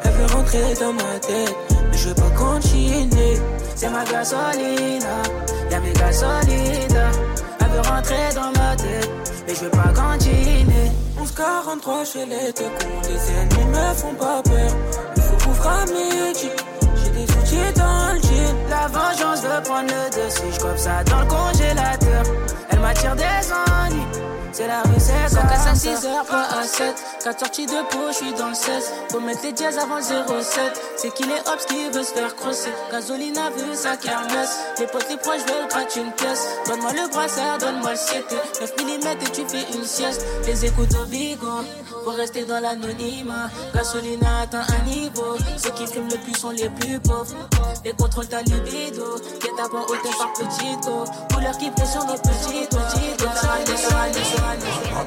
elle 0.04 0.12
veut 0.12 0.25
rentrer 0.25 0.74
dans 0.80 0.94
ma 0.94 1.20
tête, 1.20 1.56
mais 1.92 1.98
je 1.98 2.10
veux 2.10 2.16
pas 2.16 2.30
continuer. 2.32 3.38
C'est 3.75 3.89
ma 3.89 4.04
gasolina, 4.06 5.22
y'a 5.70 5.80
mes 5.80 5.94
gasolita, 5.94 7.12
elle 7.60 7.68
veut 7.68 7.82
rentrer 7.82 8.34
dans 8.34 8.51
ma 8.60 8.75
tête, 8.75 9.10
mais 9.48 9.56
je 9.56 9.62
veux 9.62 9.70
pas 9.70 9.94
continuer. 9.96 10.66
1143 11.18 12.06
chez 12.06 12.25
les 12.25 12.54
cons, 12.54 12.63
les 13.04 13.32
ennemis 13.32 13.72
me 13.72 13.96
font 13.96 14.13
pas 14.13 14.42
peur. 14.44 14.72
Il 15.16 15.24
faut 15.24 15.38
couvrir 15.46 15.72
à 15.72 15.86
midi, 15.86 16.50
j'ai 16.96 17.10
des 17.10 17.24
outils 17.24 17.74
dans 17.75 18.13
le 18.13 18.22
jean. 18.22 18.56
La 18.70 18.88
vengeance 18.88 19.42
veut 19.42 19.63
prendre 19.63 19.88
le 19.88 20.10
dessus, 20.16 20.51
je 20.51 20.80
ça 20.80 21.04
dans 21.06 21.22
le 21.22 21.27
congélateur. 21.27 22.24
Elle 22.70 22.80
m'attire 22.80 23.16
des 23.16 23.24
ennuis. 23.24 24.06
C'est 24.51 24.68
la 24.68 24.82
rue, 24.82 25.00
c'est 25.00 25.36
comme 25.36 25.50
ça. 25.50 25.75
6 25.75 26.06
heures, 26.06 26.25
pas 26.25 26.48
à 26.60 26.63
7. 26.63 26.96
4 27.27 27.39
sorties 27.39 27.65
de 27.65 27.84
peau, 27.89 28.07
je 28.07 28.13
suis 28.13 28.34
dans 28.36 28.48
le 28.48 28.53
16. 28.53 28.93
Faut 29.12 29.19
mettre 29.19 29.43
les 29.43 29.51
dièses 29.51 29.77
avant 29.77 29.98
le 29.98 30.01
07. 30.01 30.81
C'est 30.96 31.13
qu'il 31.13 31.29
est 31.29 31.41
hops 31.41 31.65
qui 31.67 31.89
veut 31.89 32.01
se 32.01 32.13
faire 32.13 32.34
crosser. 32.34 32.69
Gasolina 32.89 33.50
veut 33.50 33.75
sa 33.75 33.98
kermesse. 33.98 34.57
Les 34.79 34.88
potes, 34.88 35.10
les 35.10 35.17
proches 35.17 35.41
veulent 35.41 35.67
gratter 35.67 36.00
une 36.00 36.13
pièce. 36.13 36.48
Donne-moi 36.69 36.93
le 36.93 37.10
brassard, 37.10 37.57
donne-moi 37.57 37.91
le 37.91 37.98
7. 37.98 38.25
9 38.62 38.74
mm 38.77 39.07
et 39.10 39.31
tu 39.34 39.41
fais 39.46 39.77
une 39.77 39.84
sieste. 39.84 40.25
Les 40.46 40.67
écoutes 40.67 40.96
au 40.96 41.05
bigot. 41.05 41.65
Faut 42.05 42.12
rester 42.12 42.46
dans 42.46 42.62
l'anonymat. 42.62 43.50
Gasolina 43.75 44.43
atteint 44.43 44.62
un 44.62 44.89
niveau. 44.89 45.36
Ceux 45.57 45.72
qui 45.72 45.86
fument 45.86 46.07
le 46.10 46.17
plus 46.19 46.34
sont 46.34 46.51
les 46.51 46.69
plus 46.69 46.98
pauvres. 47.01 47.36
Les 47.84 47.91
contrôles 47.91 48.27
ta 48.27 48.41
libido. 48.41 49.17
Est 49.17 49.62
avant 49.62 49.84
hôtel 49.84 50.12
par 50.17 50.31
petit 50.31 50.77
go. 50.86 51.03
Couleur 51.34 51.57
qui 51.57 51.72
pressionne 51.72 52.07
les 52.07 52.19
petits 52.19 52.67
petits 52.69 53.07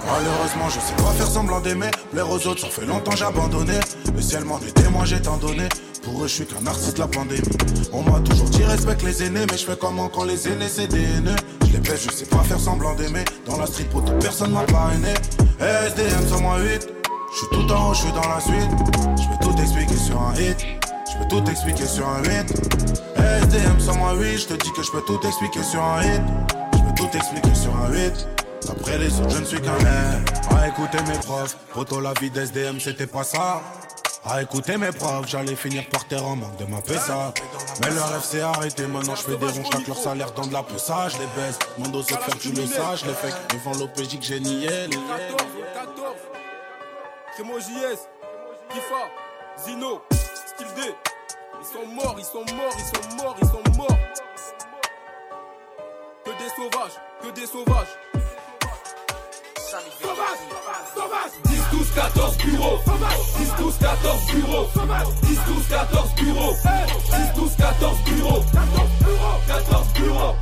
Malheureusement, 0.06 0.68
je 0.68 0.80
sais 0.80 0.94
pas 0.96 1.12
faire 1.12 1.26
semblant 1.26 1.60
d'aimer. 1.60 1.90
Plaire 2.10 2.28
aux 2.28 2.44
autres, 2.48 2.60
ça 2.60 2.66
fait 2.68 2.86
longtemps 2.86 3.12
j'ai 3.14 3.24
abandonné. 3.24 3.74
Le 4.14 4.20
ciel 4.20 4.44
m'en 4.44 4.58
est 4.58 4.72
témoin, 4.72 5.04
j'ai 5.04 5.22
tant 5.22 5.36
donné. 5.36 5.68
Pour 6.02 6.24
eux, 6.24 6.26
je 6.26 6.34
suis 6.34 6.44
qu'un 6.44 6.66
artiste 6.66 6.96
de 6.96 7.02
la 7.02 7.06
pandémie. 7.06 7.42
On 7.92 8.02
m'a 8.02 8.18
toujours 8.20 8.48
dit 8.48 8.64
respecte 8.64 9.02
les 9.04 9.22
aînés, 9.22 9.46
mais 9.48 9.56
je 9.56 9.64
fais 9.64 9.76
comment 9.76 10.08
quand 10.08 10.24
les 10.24 10.48
aînés 10.48 10.68
c'est 10.68 10.88
des 10.88 11.02
haineux. 11.02 11.36
Je 11.66 11.72
les 11.72 11.78
baisse, 11.78 12.04
je 12.04 12.10
sais 12.10 12.26
pas 12.26 12.38
faire 12.38 12.58
semblant 12.58 12.96
d'aimer. 12.96 13.24
Dans 13.46 13.58
la 13.58 13.66
street, 13.66 13.86
pour 13.92 14.02
personne 14.18 14.50
m'a 14.50 14.62
parrainé. 14.62 15.14
SDM 15.60 16.26
sur 16.26 16.40
moi 16.40 16.58
8. 16.58 16.88
Je 17.32 17.38
suis 17.38 17.46
tout 17.52 17.72
en 17.72 17.90
haut, 17.90 17.94
je 17.94 18.00
suis 18.00 18.12
dans 18.12 18.28
la 18.28 18.40
suite. 18.40 18.70
Je 19.16 19.28
vais 19.28 19.38
tout 19.40 19.62
expliquer 19.62 19.96
sur 19.96 20.20
un 20.20 20.34
hit. 20.34 20.66
Je 21.12 21.18
peux 21.18 21.28
tout 21.28 21.48
expliquer 21.48 21.86
sur 21.86 22.08
un 22.08 22.24
8. 22.24 22.28
SDM 23.44 23.78
sur 23.78 23.94
moi 23.94 24.14
8. 24.14 24.36
Je 24.36 24.46
te 24.48 24.54
dis 24.54 24.72
que 24.72 24.82
je 24.82 24.90
peux 24.90 25.02
tout 25.02 25.20
expliquer 25.24 25.62
sur 25.62 25.80
un 25.80 26.02
hit. 26.02 26.22
Je 26.72 26.78
peux 26.78 26.94
tout 26.96 27.16
expliquer 27.16 27.54
sur 27.54 27.76
un 27.76 27.92
8. 27.92 28.26
Après 28.68 28.98
les 28.98 29.20
autres, 29.20 29.30
je 29.30 29.40
ne 29.40 29.44
suis 29.44 29.60
qu'un 29.60 29.78
air. 29.78 30.20
À 30.56 30.68
écouter 30.68 30.98
mes 31.08 31.18
profs, 31.18 31.56
poto 31.72 32.00
la 32.00 32.12
vie 32.20 32.30
d'SDM, 32.30 32.78
c'était 32.78 33.06
pas 33.06 33.24
ça. 33.24 33.62
À 34.24 34.42
écouter 34.42 34.76
mes 34.76 34.92
profs, 34.92 35.28
j'allais 35.28 35.56
finir 35.56 35.88
par 35.88 36.06
terre 36.06 36.26
en 36.26 36.36
manque 36.36 36.56
de 36.58 36.66
ma 36.66 36.80
PSA. 36.82 37.32
Mais 37.80 37.90
le 37.90 38.00
rêve 38.00 38.22
s'est 38.22 38.42
arrêté, 38.42 38.86
maintenant 38.86 39.14
je 39.14 39.22
fais 39.22 39.36
des 39.36 39.46
ronds, 39.46 39.70
chaque 39.72 39.86
leur 39.86 39.96
salaire 39.96 40.30
dans 40.32 40.46
de 40.46 40.52
la 40.52 40.62
je 41.08 41.18
les 41.18 41.26
baisse. 41.36 41.58
Mon 41.78 41.88
dos 41.88 42.02
de 42.02 42.06
faire 42.06 42.38
tu 42.38 42.52
le 42.52 42.66
sage, 42.66 43.04
les 43.06 43.14
fakes, 43.14 43.54
devant 43.54 43.78
l'OPJ 43.78 44.18
que 44.18 44.24
j'ai 44.24 44.40
nié. 44.40 44.68
Les 44.68 44.96
14, 44.96 45.42
14. 45.74 46.16
C'est 47.36 47.42
mon 47.42 47.58
JS, 47.58 48.08
Kifa, 48.68 49.64
Zino, 49.64 50.02
Style 50.12 50.66
D. 50.76 50.82
Ils 51.62 51.66
sont 51.66 51.86
morts, 51.86 52.16
ils 52.18 52.24
sont 52.24 52.44
morts, 52.54 52.74
ils 52.76 52.84
sont 52.84 53.16
morts, 53.16 53.36
ils 53.40 53.48
sont 53.48 53.76
morts. 53.76 53.98
Que 56.24 56.30
des 56.30 56.50
sauvages, 56.56 57.00
que 57.22 57.30
des 57.30 57.46
sauvages. 57.46 58.09
Sauvage, 59.70 59.86
sauvage 60.96 61.30
10, 61.44 61.62
12, 61.70 61.94
14 61.94 62.36
bureaux 62.38 62.78
10, 63.38 63.54
12, 63.56 63.78
14 63.78 64.26
bureaux 64.34 64.66
10, 65.22 65.38
12, 65.46 65.66
14 65.68 66.14
bureaux 66.16 66.54
10, 66.64 67.40
12, 67.40 67.56
14 67.56 67.98
bureaux 68.04 68.42
14 69.46 69.86
bureaux 69.94 70.34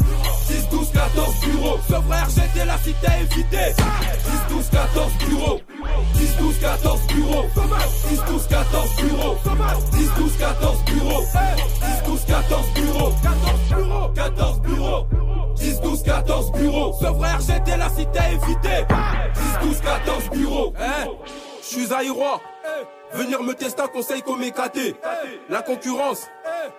10, 0.49 0.69
12, 0.71 0.93
14 0.93 1.41
bureaux 1.45 1.79
Ce 1.87 1.93
frère 1.93 2.29
j'étais 2.31 2.65
la 2.65 2.79
cité 2.79 3.07
évitée 3.21 3.75
10, 4.49 4.55
12, 4.55 4.71
14 4.71 5.13
bureaux 5.29 5.61
10, 6.15 6.37
12, 6.39 6.61
14 6.61 7.01
bureaux 7.09 7.47
10, 8.09 8.23
12, 8.31 8.47
14 8.49 8.97
bureaux 8.97 9.37
10, 9.93 10.11
12, 10.17 10.37
14 10.39 10.85
bureaux 10.87 11.25
10, 11.83 12.03
12, 12.07 12.25
14 12.25 12.67
bureaux 12.75 13.13
14 13.23 13.77
bureaux 13.77 14.09
14 14.15 14.61
bureaux 14.63 15.28
10, 15.59 15.81
12, 15.81 16.03
14 16.03 16.53
bureaux. 16.53 16.93
Ce 17.01 17.07
frère, 17.07 17.41
j'étais 17.41 17.77
la 17.77 17.89
cité 17.89 18.21
évité. 18.33 18.87
10, 19.63 19.69
12, 19.69 19.81
14 19.81 20.31
bureaux. 20.31 20.73
Eh, 20.79 21.09
je 21.61 21.67
suis 21.67 21.93
aérois. 21.93 22.41
Venir 23.13 23.43
me 23.43 23.55
tester 23.55 23.83
un 23.83 23.89
conseil 23.89 24.23
comme 24.23 24.43
écaté. 24.43 24.95
La 25.49 25.63
concurrence, 25.63 26.27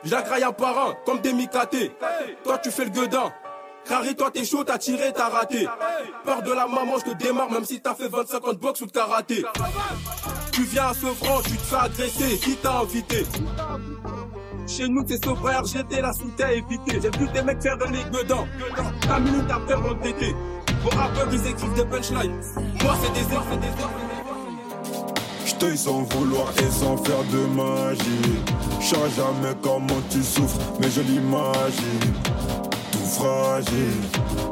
j'agraille 0.03 0.43
un 0.43 0.51
par 0.51 0.95
comme 1.05 1.19
des 1.19 1.33
micatés. 1.33 1.91
Toi, 2.43 2.57
tu 2.59 2.71
fais 2.71 2.85
le 2.85 2.91
gueudin. 2.91 3.31
Carré, 3.87 4.13
toi 4.13 4.29
t'es 4.31 4.45
chaud, 4.45 4.63
t'as 4.63 4.77
tiré, 4.77 5.11
t'as 5.13 5.29
raté. 5.29 5.67
Peur 6.23 6.43
de 6.43 6.51
la 6.51 6.67
maman, 6.67 6.99
je 6.99 7.11
te 7.11 7.17
démarre, 7.17 7.49
même 7.49 7.65
si 7.65 7.81
t'as 7.81 7.95
fait 7.95 8.07
25 8.07 8.47
ans 8.47 8.53
de 8.53 8.83
ou 8.83 8.85
de 8.85 8.91
karaté. 8.91 9.43
Tu 10.51 10.63
viens 10.63 10.89
à 10.89 10.93
ce 10.93 11.07
franc, 11.07 11.41
tu 11.43 11.57
te 11.57 11.61
fais 11.61 11.75
agresser, 11.75 12.37
qui 12.37 12.55
t'a 12.57 12.79
invité? 12.79 13.25
Chez 14.69 14.87
nous, 14.87 15.03
c'est 15.07 15.25
frère, 15.25 15.65
j'étais 15.65 16.01
la 16.01 16.13
cité 16.13 16.43
évité. 16.53 16.99
J'ai 17.01 17.19
vu 17.19 17.27
des 17.33 17.41
mecs 17.41 17.61
faire 17.61 17.77
les 17.91 18.03
gueudins. 18.11 18.45
La 19.07 19.19
minute 19.19 19.49
après 19.49 19.75
mon 19.75 19.95
tété. 19.95 20.35
Vos 20.83 20.89
rappeurs, 20.89 21.27
ils 21.31 21.47
écrivent 21.47 21.73
des 21.73 21.85
punchlines. 21.85 22.39
Moi, 22.83 22.95
c'est 23.01 23.13
des 23.13 23.35
heures, 23.35 23.45
c'est 23.49 23.59
des 23.59 23.81
heures. 23.81 23.91
J'teuille 25.45 25.77
sans 25.77 26.03
vouloir 26.03 26.51
et 26.57 26.71
sans 26.71 26.95
faire 26.97 27.23
de 27.31 27.45
magie. 27.55 28.39
Je 28.79 28.95
jamais 29.15 29.55
comment 29.61 30.01
tu 30.09 30.23
souffres, 30.23 30.59
mais 30.79 30.89
je 30.89 31.01
l'imagine. 31.01 32.13
Tout 32.91 32.99
fragile, 32.99 34.01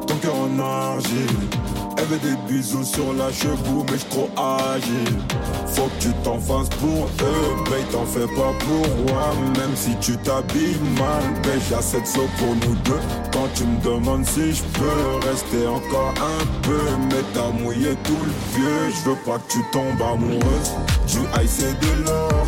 ton 0.06 0.16
cœur 0.16 0.34
en 0.34 0.58
argile. 0.58 1.77
Elle 1.98 2.04
veut 2.04 2.18
des 2.18 2.36
bisous 2.46 2.84
sur 2.84 3.12
la 3.12 3.32
cheveux, 3.32 3.82
mais 3.90 3.98
je 3.98 4.06
trop 4.06 4.30
agile. 4.36 5.18
Faut 5.66 5.86
que 5.86 6.02
tu 6.02 6.12
t'en 6.22 6.38
fasses 6.38 6.68
pour 6.80 7.06
eux, 7.06 7.56
mais 7.64 7.82
t'en 7.90 8.04
fais 8.06 8.26
pas 8.36 8.52
pour 8.60 8.86
moi. 9.06 9.32
Même 9.56 9.74
si 9.74 9.96
tu 9.96 10.16
t'habilles 10.18 10.78
mal, 10.96 11.24
ben 11.42 11.60
j'ai 11.68 11.74
assez 11.74 12.00
de 12.00 12.06
pour 12.38 12.54
nous 12.54 12.76
deux. 12.84 13.00
Quand 13.32 13.48
tu 13.54 13.64
me 13.64 13.80
demandes 13.82 14.24
si 14.26 14.52
je 14.52 14.62
peux 14.62 15.28
rester 15.28 15.66
encore 15.66 16.14
un 16.18 16.46
peu, 16.62 16.80
mais 17.10 17.24
t'as 17.34 17.50
mouillé 17.60 17.96
tout 18.04 18.18
le 18.24 18.56
vieux. 18.56 18.94
Je 18.94 19.10
veux 19.10 19.16
pas 19.26 19.38
que 19.38 19.52
tu 19.52 19.58
tombes 19.72 20.00
amoureuse. 20.00 20.72
Du 21.08 21.18
high 21.34 21.78
de 21.80 22.04
l'or, 22.04 22.46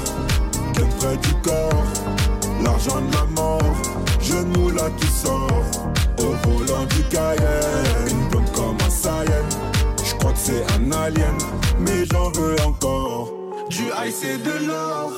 bien 0.75 0.87
près 0.99 1.17
du 1.17 1.35
corps. 1.43 1.85
L'argent 2.63 3.01
de 3.01 3.17
la 3.17 3.25
mort, 3.35 3.77
genou 4.23 4.71
là 4.71 4.91
qui 4.97 5.09
sort. 5.09 5.65
Au 6.19 6.49
volant 6.49 6.85
du 6.85 7.03
Cayenne, 7.05 8.30
comme 8.61 8.77
un 8.87 8.91
Saiyan. 8.91 9.49
Je 10.05 10.15
crois 10.17 10.33
que 10.33 10.39
c'est 10.39 10.65
un 10.75 10.93
alien, 10.93 11.39
mais 11.79 12.05
j'en 12.11 12.31
veux 12.31 12.57
encore. 12.67 13.33
Du 13.71 13.85
high 13.99 14.13
c'est 14.13 14.39
de 14.39 14.67
l'or, 14.67 15.13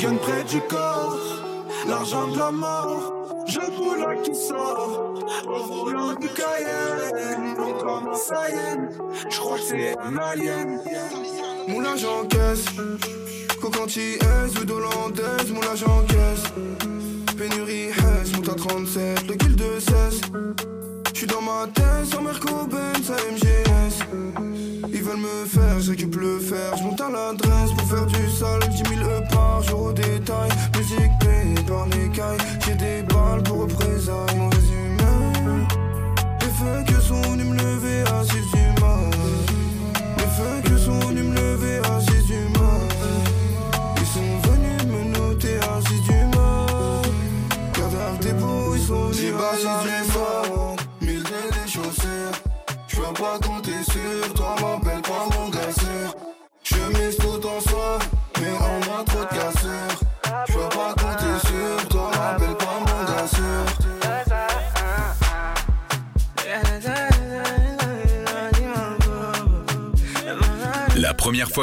gun 0.00 0.16
près 0.16 0.44
du 0.44 0.60
corps. 0.62 1.18
L'argent 1.88 2.28
de 2.28 2.38
la 2.38 2.50
mort, 2.50 3.04
genou 3.46 3.94
là 3.94 4.16
qui 4.22 4.34
sort. 4.34 5.14
Au 5.46 5.84
volant 5.84 6.14
du 6.14 6.28
Cayenne, 6.28 7.54
comme 7.80 8.08
un 8.08 8.20
Saiyan. 8.28 8.80
Je 9.30 9.38
crois 9.38 9.56
que 9.58 9.64
c'est 9.70 9.96
un 9.98 10.16
alien. 10.16 10.80
Moulage 11.68 12.04
en 12.04 12.26
caisse, 12.26 12.66
S, 14.20 14.60
ou 14.60 14.64
d'hollandaise, 14.64 15.50
moulage 15.52 15.84
en 15.84 16.02
caisse. 16.02 16.44
Pénurie 17.36 17.90
Hess, 18.54 18.64
monte 18.64 18.66
à 18.66 18.68
37, 18.68 19.28
le 19.28 19.34
kill 19.34 19.56
de 19.56 19.80
16. 19.80 20.20
J'suis 21.12 21.26
dans 21.26 21.42
ma 21.42 21.66
tête, 21.72 22.06
sans 22.10 22.22
Merco 22.22 22.66
Benz, 22.66 23.10
à 23.10 23.16
MGS. 23.32 24.04
Ils 24.92 25.02
veulent 25.02 25.16
me 25.16 25.46
faire, 25.46 25.80
j'occupe 25.80 26.16
le 26.16 26.38
fer, 26.38 26.76
j'monte 26.76 27.00
à 27.00 27.10
l'adresse 27.10 27.72
pour 27.76 27.88
faire 27.88 28.06
du 28.06 28.30
sale. 28.30 28.60
10 28.70 28.96
000 28.96 29.08
E 29.08 29.22
par 29.32 29.62
jour 29.62 29.86
au 29.86 29.92
détail. 29.92 30.50
Musique 30.76 31.12
payée 31.20 31.66
par 31.66 31.86
les 31.86 32.08
cailles, 32.10 32.38
j'ai 32.64 32.74
des 32.74 33.02
balles 33.02 33.42
pour 33.44 33.62
représailles. 33.62 34.36
Mon 34.36 34.48
résumé, 34.50 34.83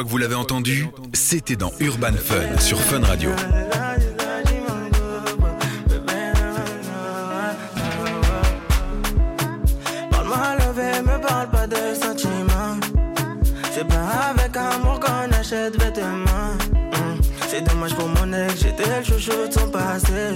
que 0.04 0.10
vous 0.10 0.18
l'avez 0.18 0.36
entendu, 0.36 0.88
c'était 1.14 1.56
dans 1.56 1.72
Urban 1.80 2.14
Fun 2.14 2.58
sur 2.60 2.80
Fun 2.80 3.02
Radio. 3.02 3.30
C'est 13.74 13.88
pas 13.88 14.30
avec 14.30 14.56
amour 14.56 15.00
qu'on 15.00 15.32
achète 15.40 15.82
vêtements. 15.82 16.54
Hmm. 16.94 17.20
C'est 17.50 17.62
dommage 17.68 17.96
pour 17.96 18.08
mon 18.08 18.32
ex, 18.34 18.62
j'étais 18.62 18.84
le 19.00 19.04
chouchou 19.04 19.48
de 19.48 19.54
son 19.54 19.70
passé. 19.70 20.36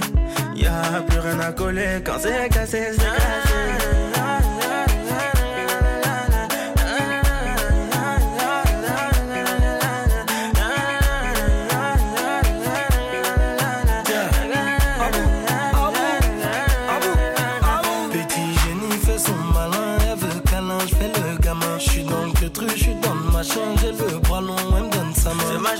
Y'a 0.56 1.02
plus 1.08 1.20
rien 1.20 1.40
à 1.40 1.52
coller 1.52 2.02
quand 2.04 2.18
c'est 2.20 2.50
cassé, 2.50 2.92
c'est 2.92 2.98
cassé. 2.98 4.25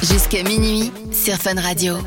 Jusqu'à 0.00 0.42
minuit 0.42 0.90
sur 1.12 1.34
Fun 1.34 1.60
Radio. 1.60 1.98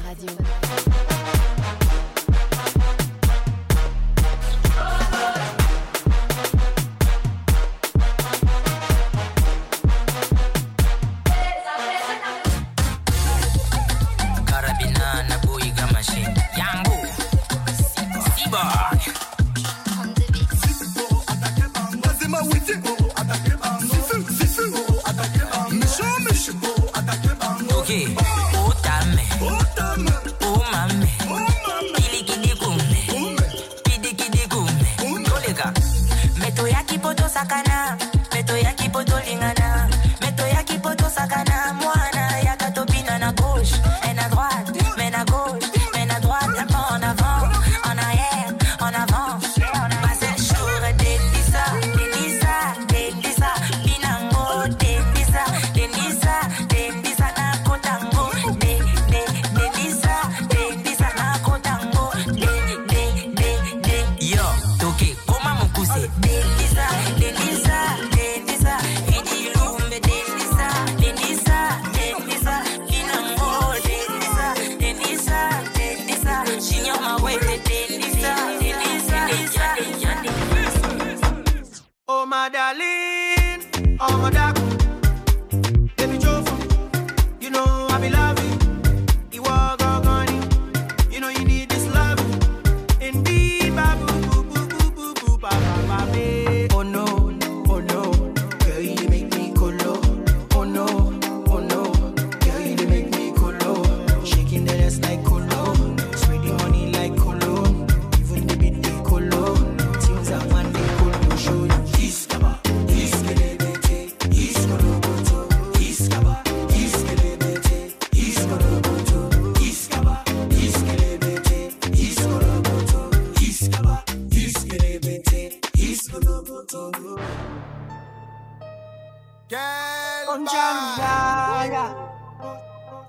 Oh 82.05 82.25
my 82.25 82.49
darling, 82.49 83.97
oh 83.99 84.17
my 84.17 84.29
darling. 84.29 84.62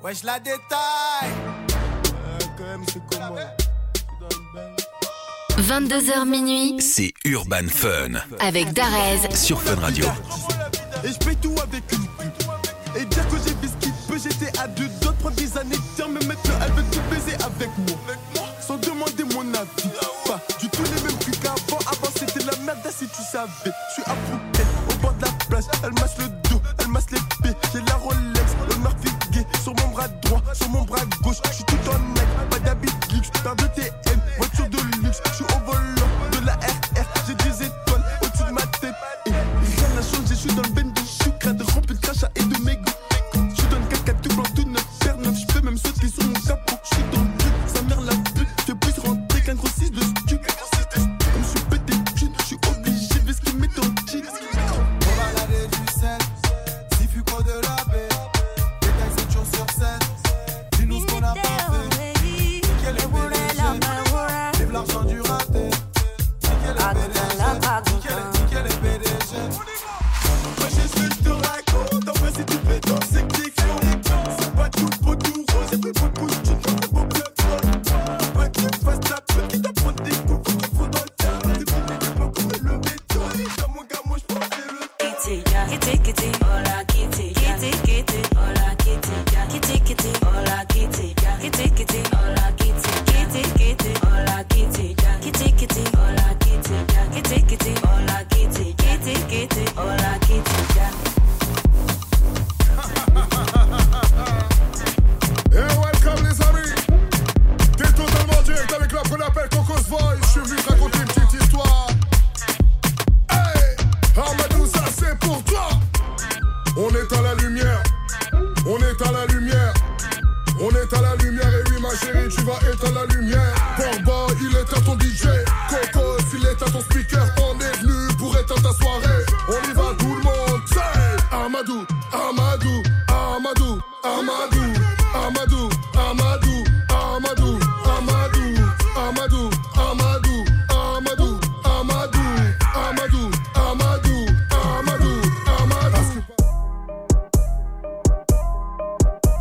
Ouais, 0.05 0.14
je 0.14 0.27
la 0.27 0.38
détaille. 0.38 1.33
22h 5.57 6.29
minuit, 6.29 6.77
c'est 6.79 7.14
Urban 7.25 7.67
Fun. 7.71 8.21
Avec 8.38 8.75
Darez 8.75 9.35
sur 9.35 9.62
Fun 9.62 9.81
Radio. 9.81 10.05
Et 11.05 11.09
je 11.09 11.19
paye 11.25 11.37
tout 11.37 11.55
avec 11.62 11.90
une 11.90 12.07
pute. 12.19 12.47
Et 12.97 13.07
bien 13.07 13.25
que 13.25 13.37
j'ai 13.47 13.55
vu 13.55 13.69
ce 13.69 14.12
peut, 14.12 14.19
j'étais 14.23 14.59
à 14.59 14.69
deux 14.69 14.88
d'autres 15.01 15.17
prendre 15.17 15.37
des 15.37 15.57
années 15.57 15.79
mais 15.99 16.27
maintenant 16.27 16.55
elle 16.67 16.73
veut 16.73 16.90
te 16.90 16.99
baiser 17.09 17.43
avec 17.43 17.71
moi. 17.88 17.99
Sans 18.61 18.77
demander 18.77 19.25
mon 19.33 19.55
avis. 19.55 19.88
Pas 20.27 20.38
du 20.61 20.69
tout 20.69 20.83
les 20.83 21.03
mêmes 21.03 21.19
trucs 21.19 21.40
qu'avant. 21.40 21.79
Avant, 21.87 22.12
c'était 22.14 22.45
la 22.45 22.57
merde 22.59 22.87
si 22.90 23.07
tu 23.07 23.23
savais. 23.33 23.51
Je 23.64 23.95
suis 23.95 24.03
à 24.03 24.14
Phuket, 24.14 24.67
au 24.90 24.95
bord 25.01 25.14
de 25.14 25.23
la 25.25 25.33
plage. 25.49 25.64
Elle 25.83 25.93
mâche 25.95 26.19
le 26.19 26.34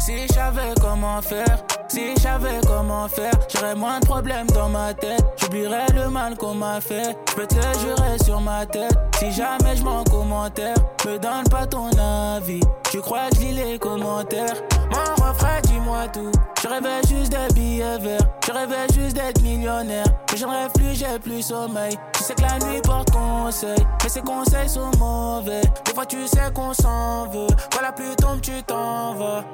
Si 0.06 0.28
j'avais 0.34 0.74
comment 0.82 1.22
faire, 1.22 1.64
si 1.88 2.14
j'avais 2.22 2.60
comment 2.68 3.08
faire, 3.08 3.32
j'aurais 3.48 3.74
moins 3.74 4.02
de 4.02 4.06
problèmes 4.06 4.48
dans 4.48 4.68
ma 4.68 4.94
tête. 4.94 5.24
J'oublierais 5.38 5.86
le 5.96 6.10
mal 6.10 6.36
qu'on 6.36 6.56
m'a 6.56 6.82
fait, 6.82 7.16
je 7.30 7.34
peux 7.36 7.48
te 7.48 7.56
jurer 7.80 8.18
sur 8.22 8.42
ma 8.42 8.66
tête. 8.66 8.98
Si 9.18 9.32
jamais 9.32 9.78
je 9.78 9.84
m'en 9.84 10.04
commentaire, 10.04 10.76
me 11.06 11.18
donne 11.18 11.48
pas 11.50 11.66
ton 11.66 11.90
avis. 11.98 12.60
Tu 12.92 13.00
crois 13.00 13.30
que 13.30 13.38
je 13.38 13.42
lis 13.44 13.54
les 13.54 13.80
commentaires? 13.80 14.62
Mon 14.92 15.26
refrain, 15.26 15.62
dis-moi 15.64 16.10
tout. 16.12 16.32
Je 16.62 16.68
rêvais 16.68 17.02
juste 17.08 17.32
de 17.32 17.54
billets 17.54 17.98
verts, 18.00 18.28
je 18.46 18.52
rêvais 18.52 18.88
juste 18.94 19.16
d'être 19.16 19.42
millionnaire. 19.42 20.06
Mais 20.30 20.38
je 20.38 20.46
rêve 20.46 20.72
plus, 20.74 20.96
j'ai 20.96 21.18
plus 21.18 21.44
sommeil. 21.44 21.98
Tu 22.12 22.24
sais 22.24 22.36
que 22.36 22.42
la 22.42 22.60
nuit 22.60 22.82
porte 22.82 23.10
conseil, 23.12 23.80
mais 24.04 24.10
ces 24.10 24.22
conseils 24.22 24.68
sont 24.68 24.92
mauvais. 25.00 25.62
Des 25.86 25.94
fois, 25.94 26.06
tu 26.06 26.28
sais 26.28 26.52
qu'on 26.54 26.74
s'en 26.74 27.30
veut. 27.30 27.48
Voilà, 27.72 27.94
plus 27.94 28.14
tombe, 28.18 28.42
tu 28.42 28.62
t'en 28.64 29.14
vas. 29.14 29.46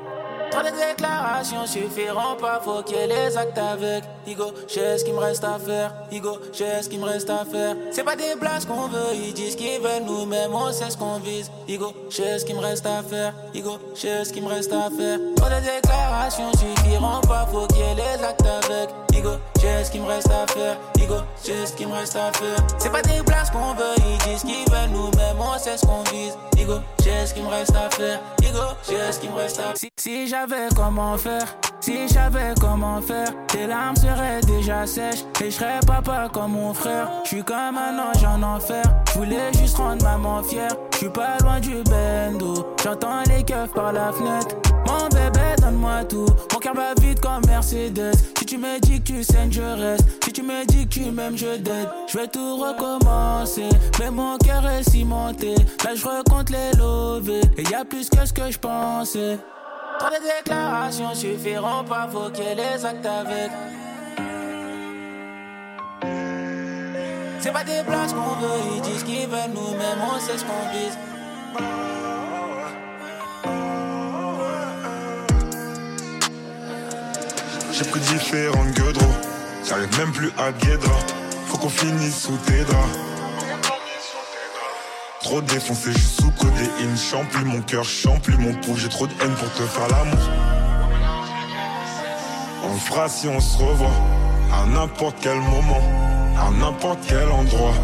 Trop 0.51 0.62
de 0.63 0.71
déclarations 0.71 1.65
suffiront 1.65 2.35
pas, 2.39 2.59
faut 2.63 2.81
qu'il 2.83 2.97
y 2.97 2.99
ait 2.99 3.07
les 3.07 3.38
actes 3.38 3.57
avec. 3.57 4.03
Igo, 4.25 4.51
j'ai 4.67 4.97
ce 4.97 5.03
qu'il 5.03 5.13
me 5.13 5.19
reste 5.19 5.43
à 5.43 5.59
faire. 5.59 5.93
Igo, 6.12 6.39
j'ai 6.51 6.81
ce 6.81 6.89
qu'il 6.89 6.99
me 6.99 7.05
reste 7.05 7.29
à 7.29 7.45
faire. 7.45 7.75
C'est 7.91 8.03
pas 8.03 8.15
des 8.15 8.35
blagues 8.39 8.65
qu'on 8.65 8.88
veut, 8.88 9.13
ils 9.13 9.33
disent 9.33 9.55
qu'ils 9.55 9.79
veulent 9.79 10.03
nous-mêmes, 10.05 10.53
on 10.53 10.71
sait 10.71 10.89
ce 10.89 10.97
qu'on 10.97 11.19
vise. 11.19 11.51
Igo, 11.67 11.93
j'ai 12.09 12.39
ce 12.39 12.45
qu'il 12.45 12.55
me 12.55 12.62
reste 12.62 12.85
à 12.85 13.03
faire. 13.03 13.33
Igo, 13.53 13.77
j'ai 13.95 14.25
ce 14.25 14.33
qu'il 14.33 14.43
me 14.43 14.49
reste 14.49 14.73
à 14.73 14.89
faire. 14.89 15.19
Trop 15.35 15.49
de 15.49 15.59
déclarations 15.62 16.51
suffiront 16.53 17.21
pas, 17.21 17.47
faut 17.51 17.67
qu'il 17.67 17.77
y 17.77 17.81
ait 17.81 17.95
les 17.95 18.23
actes 18.23 18.45
avec. 18.45 18.89
Igo, 19.19 19.32
j'ai 19.60 19.84
ce 19.84 19.91
qu'il 19.91 20.01
me 20.01 20.08
reste 20.08 20.29
à 20.32 20.47
faire. 20.47 20.77
Igo, 20.97 21.15
j'ai 21.43 21.65
ce 21.65 21.73
qu'il 21.73 21.89
me 21.89 21.93
reste 21.93 22.15
à 22.15 22.32
faire. 22.32 22.55
C'est 22.77 22.89
pas 22.89 23.01
des 23.01 23.21
blagues 23.21 23.51
qu'on 23.51 23.73
veut, 23.73 23.93
ils 23.97 24.17
disent 24.29 24.43
qu'ils 24.43 24.71
veulent 24.71 24.91
nous-mêmes, 24.91 25.36
on 25.38 25.60
sait 25.60 25.75
ce 25.75 25.86
qu'on 25.86 26.03
vise. 26.03 26.38
Igo, 26.58 26.75
j'ai 27.03 27.25
ce 27.25 27.34
qu'il 27.34 27.43
me 27.43 27.49
reste 27.49 27.75
à 27.75 27.89
faire. 27.89 28.21
Igo, 28.41 28.60
j'ai 28.88 29.12
ce 29.12 29.19
qu'il 29.19 29.29
me 29.32 29.36
reste 29.36 29.60
à 29.60 29.63
faire. 29.63 29.75
Si, 29.75 29.89
si 29.99 30.27
j'avais 30.29 30.69
comment 30.73 31.17
faire, 31.17 31.53
si 31.82 32.08
j'avais 32.08 32.53
comment 32.62 33.01
faire, 33.01 33.27
tes 33.47 33.67
larmes 33.67 33.97
seraient 33.97 34.39
déjà 34.47 34.88
sèches 34.88 35.25
et 35.41 35.51
je 35.51 35.55
serais 35.58 35.82
papa 35.86 36.29
comme 36.32 36.53
mon 36.53 36.73
frère. 36.73 37.10
Je 37.25 37.27
suis 37.27 37.43
comme 37.43 37.77
un 37.77 37.99
ange 37.99 38.23
en 38.23 38.41
enfer. 38.41 38.84
Je 39.10 39.19
voulais 39.19 39.51
juste 39.60 39.75
rendre 39.75 40.01
maman 40.01 40.41
fière. 40.43 40.71
Je 40.93 40.97
suis 40.99 41.10
pas 41.10 41.38
loin 41.43 41.60
du 41.60 41.84
bendo. 41.84 42.73
J'entends 42.82 43.23
les 43.27 43.43
keufs 43.43 43.73
par 43.73 43.91
la 43.91 44.13
fenêtre. 44.13 44.55
Mon 44.89 45.08
bébé, 45.08 45.56
donne-moi 45.62 46.04
tout. 46.06 46.25
Mon 46.52 46.60
cœur 46.60 46.73
va 46.73 46.93
vite 46.99 47.19
comme 47.21 47.45
Mercedes. 47.45 48.12
Si 48.38 48.45
tu 48.45 48.58
me 48.58 48.80
dis 48.80 48.99
que 48.99 49.08
tu 49.08 49.23
saignes, 49.23 49.52
je 49.52 49.62
reste. 49.62 50.23
Si 50.23 50.34
tu 50.34 50.41
me 50.41 50.65
dis 50.65 50.88
que 50.88 50.93
tu 50.93 51.12
m'aimes, 51.12 51.38
je 51.38 51.58
dead. 51.58 51.88
Je 52.08 52.17
vais 52.17 52.28
tout 52.28 52.58
recommencer. 52.58 53.69
Mais 53.99 54.10
mon 54.10 54.38
cœur 54.39 54.67
est 54.67 54.89
cimenté. 54.89 55.54
Là, 55.86 55.93
je 55.93 56.04
recompte 56.04 56.49
les 56.49 56.71
lovés. 56.78 57.41
Et 57.58 57.63
y 57.63 57.75
a 57.75 57.86
plus 57.86 58.10
que 58.10 58.25
ce 58.25 58.34
que 58.34 58.49
je 58.49 58.58
pensais. 58.58 59.38
Trop 59.99 60.10
de 60.10 60.15
déclarations 60.38 61.13
suffiront 61.13 61.84
pas, 61.84 62.08
faut 62.12 62.30
qu'il 62.32 62.45
les 62.45 62.86
actes 62.86 63.06
avec. 63.06 63.52
C'est 67.41 67.52
pas 67.52 67.63
des 67.63 67.84
blagues 67.86 68.10
qu'on 68.10 68.36
veut, 68.39 68.75
ils 68.75 68.82
disent 68.82 69.04
qu'ils 69.04 69.28
veulent 69.28 69.52
nous-mêmes, 69.54 69.99
on 70.02 70.19
sait 70.19 70.38
ce 70.38 70.43
qu'on 70.43 70.69
vise. 70.71 70.97
J'ai 77.79 77.89
pris 77.89 78.01
différentes 78.01 78.73
gueudres, 78.73 78.99
j'arrive 79.65 79.97
même 79.97 80.11
plus 80.11 80.29
à 80.37 80.51
Guédra. 80.51 80.99
Faut 81.47 81.57
qu'on 81.57 81.69
finisse 81.69 82.23
sous 82.23 82.35
tes 82.45 82.65
draps. 82.65 82.99
Trop 85.21 85.39
défoncé, 85.41 85.93
je 85.93 85.97
sous 85.97 86.31
codéine. 86.31 86.97
Champli 86.97 87.45
mon 87.45 87.61
cœur, 87.61 87.85
champli 87.85 88.35
mon 88.35 88.53
pouls. 88.55 88.75
J'ai 88.75 88.89
trop 88.89 89.07
de 89.07 89.13
haine 89.21 89.33
pour 89.33 89.49
te 89.53 89.63
faire 89.63 89.87
l'amour. 89.87 90.19
On 92.65 92.73
le 92.73 92.79
fera 92.79 93.07
si 93.07 93.29
on 93.29 93.39
se 93.39 93.57
revoit. 93.57 93.87
À 94.51 94.65
n'importe 94.65 95.15
quel 95.21 95.37
moment, 95.37 95.81
à 96.37 96.51
n'importe 96.51 96.99
quel 97.07 97.29
endroit. 97.29 97.75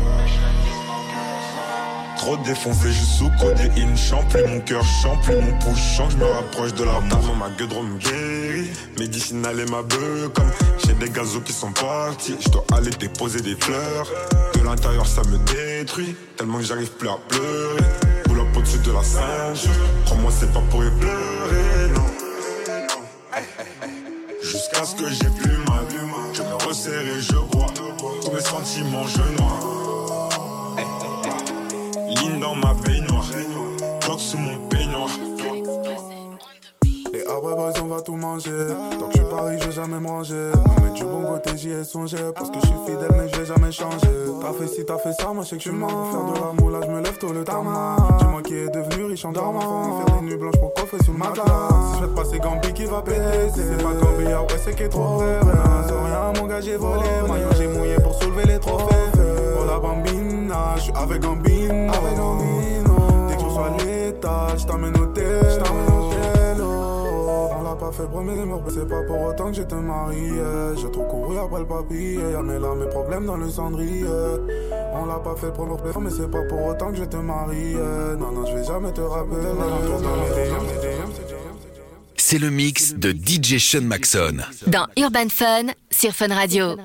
Trop 2.26 2.38
défoncé, 2.38 2.92
je 2.92 3.06
sous 3.06 3.30
codéine. 3.40 3.96
Champli 3.96 4.42
mon 4.48 4.60
cœur, 4.62 4.84
champli 5.04 5.36
mon 5.36 5.60
pouls. 5.60 5.76
Je 5.76 5.96
sens 5.96 6.08
que 6.08 6.14
je 6.14 6.26
me 6.26 6.26
rapproche 6.26 6.74
de 6.74 6.84
la 6.84 7.00
mort. 7.00 7.36
Ma 7.38 7.50
gueule 7.52 7.84
me 7.84 8.00
guérit. 8.00 8.72
Médicinale 8.98 9.60
et 9.60 9.66
ma 9.66 9.84
comme 10.34 10.52
j'ai 10.84 10.94
des 10.94 11.12
gazos 11.12 11.42
qui 11.42 11.54
sont 11.54 11.72
partis. 11.72 12.36
Je 12.40 12.50
dois 12.50 12.66
aller 12.74 12.90
déposer 12.90 13.42
des 13.42 13.56
fleurs. 13.56 14.08
De 14.56 14.62
l'intérieur, 14.62 15.06
ça 15.06 15.22
me 15.30 15.38
détruit. 15.38 16.16
Tellement 16.36 16.58
que 16.58 16.64
j'arrive 16.64 16.90
plus 16.94 17.10
à 17.10 17.20
pleurer. 17.30 17.84
Boule 18.26 18.40
up 18.40 18.58
au-dessus 18.58 18.80
de 18.80 18.92
la 18.92 19.04
ceinture. 19.04 19.70
Crois-moi, 20.06 20.32
c'est 20.36 20.52
pas 20.52 20.64
pour 20.72 20.84
y 20.84 20.90
pleurer, 21.00 21.94
non. 21.94 22.08
Jusqu'à 24.42 24.84
ce 24.84 24.96
que 24.96 25.08
j'ai 25.10 25.30
plus 25.30 25.58
mal. 25.58 25.86
Je 26.34 26.42
me 26.42 26.68
resserre 26.68 27.02
et 27.02 27.22
je 27.22 27.34
bois. 27.34 27.68
Tous 28.24 28.32
mes 28.32 28.42
sentiments, 28.42 29.06
je 29.06 29.22
noie. 29.38 29.85
Dans 32.40 32.56
ma 32.56 32.74
baignoire. 32.74 33.26
Bloc 34.06 34.20
sous 34.20 34.38
mon 34.38 34.58
peignoir. 34.68 35.10
Et 37.14 37.22
après, 37.22 37.82
on 37.82 37.88
va 37.88 38.02
tout 38.02 38.16
manger. 38.16 38.52
Tant 39.00 39.08
que 39.08 39.14
je 39.14 39.22
suis 39.22 39.30
Paris, 39.30 39.58
je 39.60 39.66
vais 39.68 39.72
jamais 39.72 40.00
me 40.00 40.08
ranger. 40.08 40.52
Mais 40.84 40.92
du 40.92 41.06
bon 41.06 41.24
côté, 41.24 41.52
j'y 41.56 41.70
ai 41.70 41.84
songé. 41.84 42.18
Parce 42.36 42.50
que 42.50 42.58
je 42.62 42.66
suis 42.66 42.76
fidèle, 42.86 43.12
mais 43.18 43.30
je 43.30 43.40
vais 43.40 43.46
jamais 43.46 43.72
changer. 43.72 44.08
T'as 44.42 44.52
fait 44.54 44.68
ci, 44.68 44.86
t'as 44.86 44.98
fait 44.98 45.14
ça, 45.14 45.32
moi 45.34 45.44
je 45.44 45.50
sais 45.50 45.58
que 45.58 45.64
je 45.64 45.70
suis 45.70 45.78
mort. 45.78 45.90
Faire 46.12 46.26
de 46.26 46.40
l'amour, 46.40 46.72
là, 46.72 46.80
je 46.86 46.92
me 46.92 47.02
lève 47.02 47.18
tôt 47.18 47.32
le 47.32 47.44
tarmac. 47.44 48.00
Dis-moi 48.20 48.42
qui 48.42 48.56
est 48.56 48.70
devenu 48.70 49.06
riche 49.06 49.26
en 49.26 49.32
dormant. 49.32 50.04
Faire 50.06 50.16
des 50.20 50.26
nuits 50.26 50.38
blanches 50.38 50.60
pour 50.60 50.74
coffrer 50.74 50.98
sous 51.06 51.14
le 51.14 51.18
matelas. 51.18 51.70
Si 51.94 52.00
je 52.00 52.06
vais 52.06 52.12
te 52.12 52.16
passer 52.16 52.40
Gambi 52.40 52.74
qui 52.74 52.86
va 52.86 53.02
péter. 53.02 53.50
Si 53.54 53.62
c'est 53.62 53.82
pas 53.82 53.94
Gambi, 53.94 54.26
ah 54.34 54.42
ouais, 54.42 54.60
c'est 54.64 54.76
qui 54.76 54.84
est 54.84 54.90
trop 54.90 55.20
vrai. 55.20 55.40
Rien, 55.40 55.54
rien, 55.88 56.34
mon 56.42 56.48
gars, 56.48 56.60
j'ai 56.60 56.76
volé. 56.76 57.02
Maillot, 57.30 57.54
j'ai 57.58 57.68
mouillé 57.68 57.96
pour 57.96 58.14
soulever 58.22 58.44
les 58.46 58.60
trophées. 58.60 58.96
Oh 59.58 59.66
la 59.66 59.80
bambina, 59.80 60.25
je 60.78 60.82
suis 60.82 60.92
avec 60.94 61.22
Gambino. 61.22 61.94
Avec 61.94 62.16
Gambino. 62.18 63.28
Dès 63.30 63.36
que 63.36 63.42
je 63.42 63.50
sois 63.50 63.72
l'état, 63.80 64.48
je 64.58 64.66
t'emmène 64.66 64.98
au 64.98 65.06
tel. 65.08 65.64
On 67.58 67.64
l'a 67.64 67.76
pas 67.76 67.92
fait 67.92 68.08
premier 68.08 68.46
mort, 68.46 68.64
c'est 68.70 68.88
pas 68.88 69.04
pour 69.04 69.22
autant 69.22 69.48
que 69.52 69.58
je 69.58 69.64
te 69.64 69.76
marie. 69.76 70.32
J'ai 70.78 70.92
trop 70.92 71.04
couru 71.06 71.38
après 71.38 71.60
le 71.60 71.66
papier. 71.68 72.16
Y'a 72.16 72.42
mes 72.42 72.60
larmes, 72.60 72.80
mes 72.80 72.90
problèmes 72.90 73.26
dans 73.26 73.38
le 73.38 73.50
cendrier. 73.50 74.06
On 74.94 75.06
l'a 75.06 75.20
pas 75.20 75.36
fait 75.36 75.54
pour 75.54 75.66
mort, 75.68 75.80
mais 76.02 76.10
c'est 76.10 76.30
pas 76.30 76.44
pour 76.50 76.66
autant 76.66 76.92
que 76.92 76.98
je 76.98 77.04
te 77.06 77.18
marie. 77.18 77.76
Non, 78.20 78.32
non, 78.32 78.46
je 78.46 78.56
vais 78.56 78.64
jamais 78.64 78.92
te 78.92 79.02
rappeler. 79.02 79.48
C'est 82.18 82.40
le 82.40 82.50
mix 82.50 82.94
de 82.96 83.12
DJ 83.12 83.60
Sean 83.60 83.82
Maxon. 83.84 84.38
Dans 84.68 84.88
Urban 84.98 85.30
Fun 85.30 85.68
sur 85.92 86.12
Fun 86.12 86.34
Radio. 86.34 86.76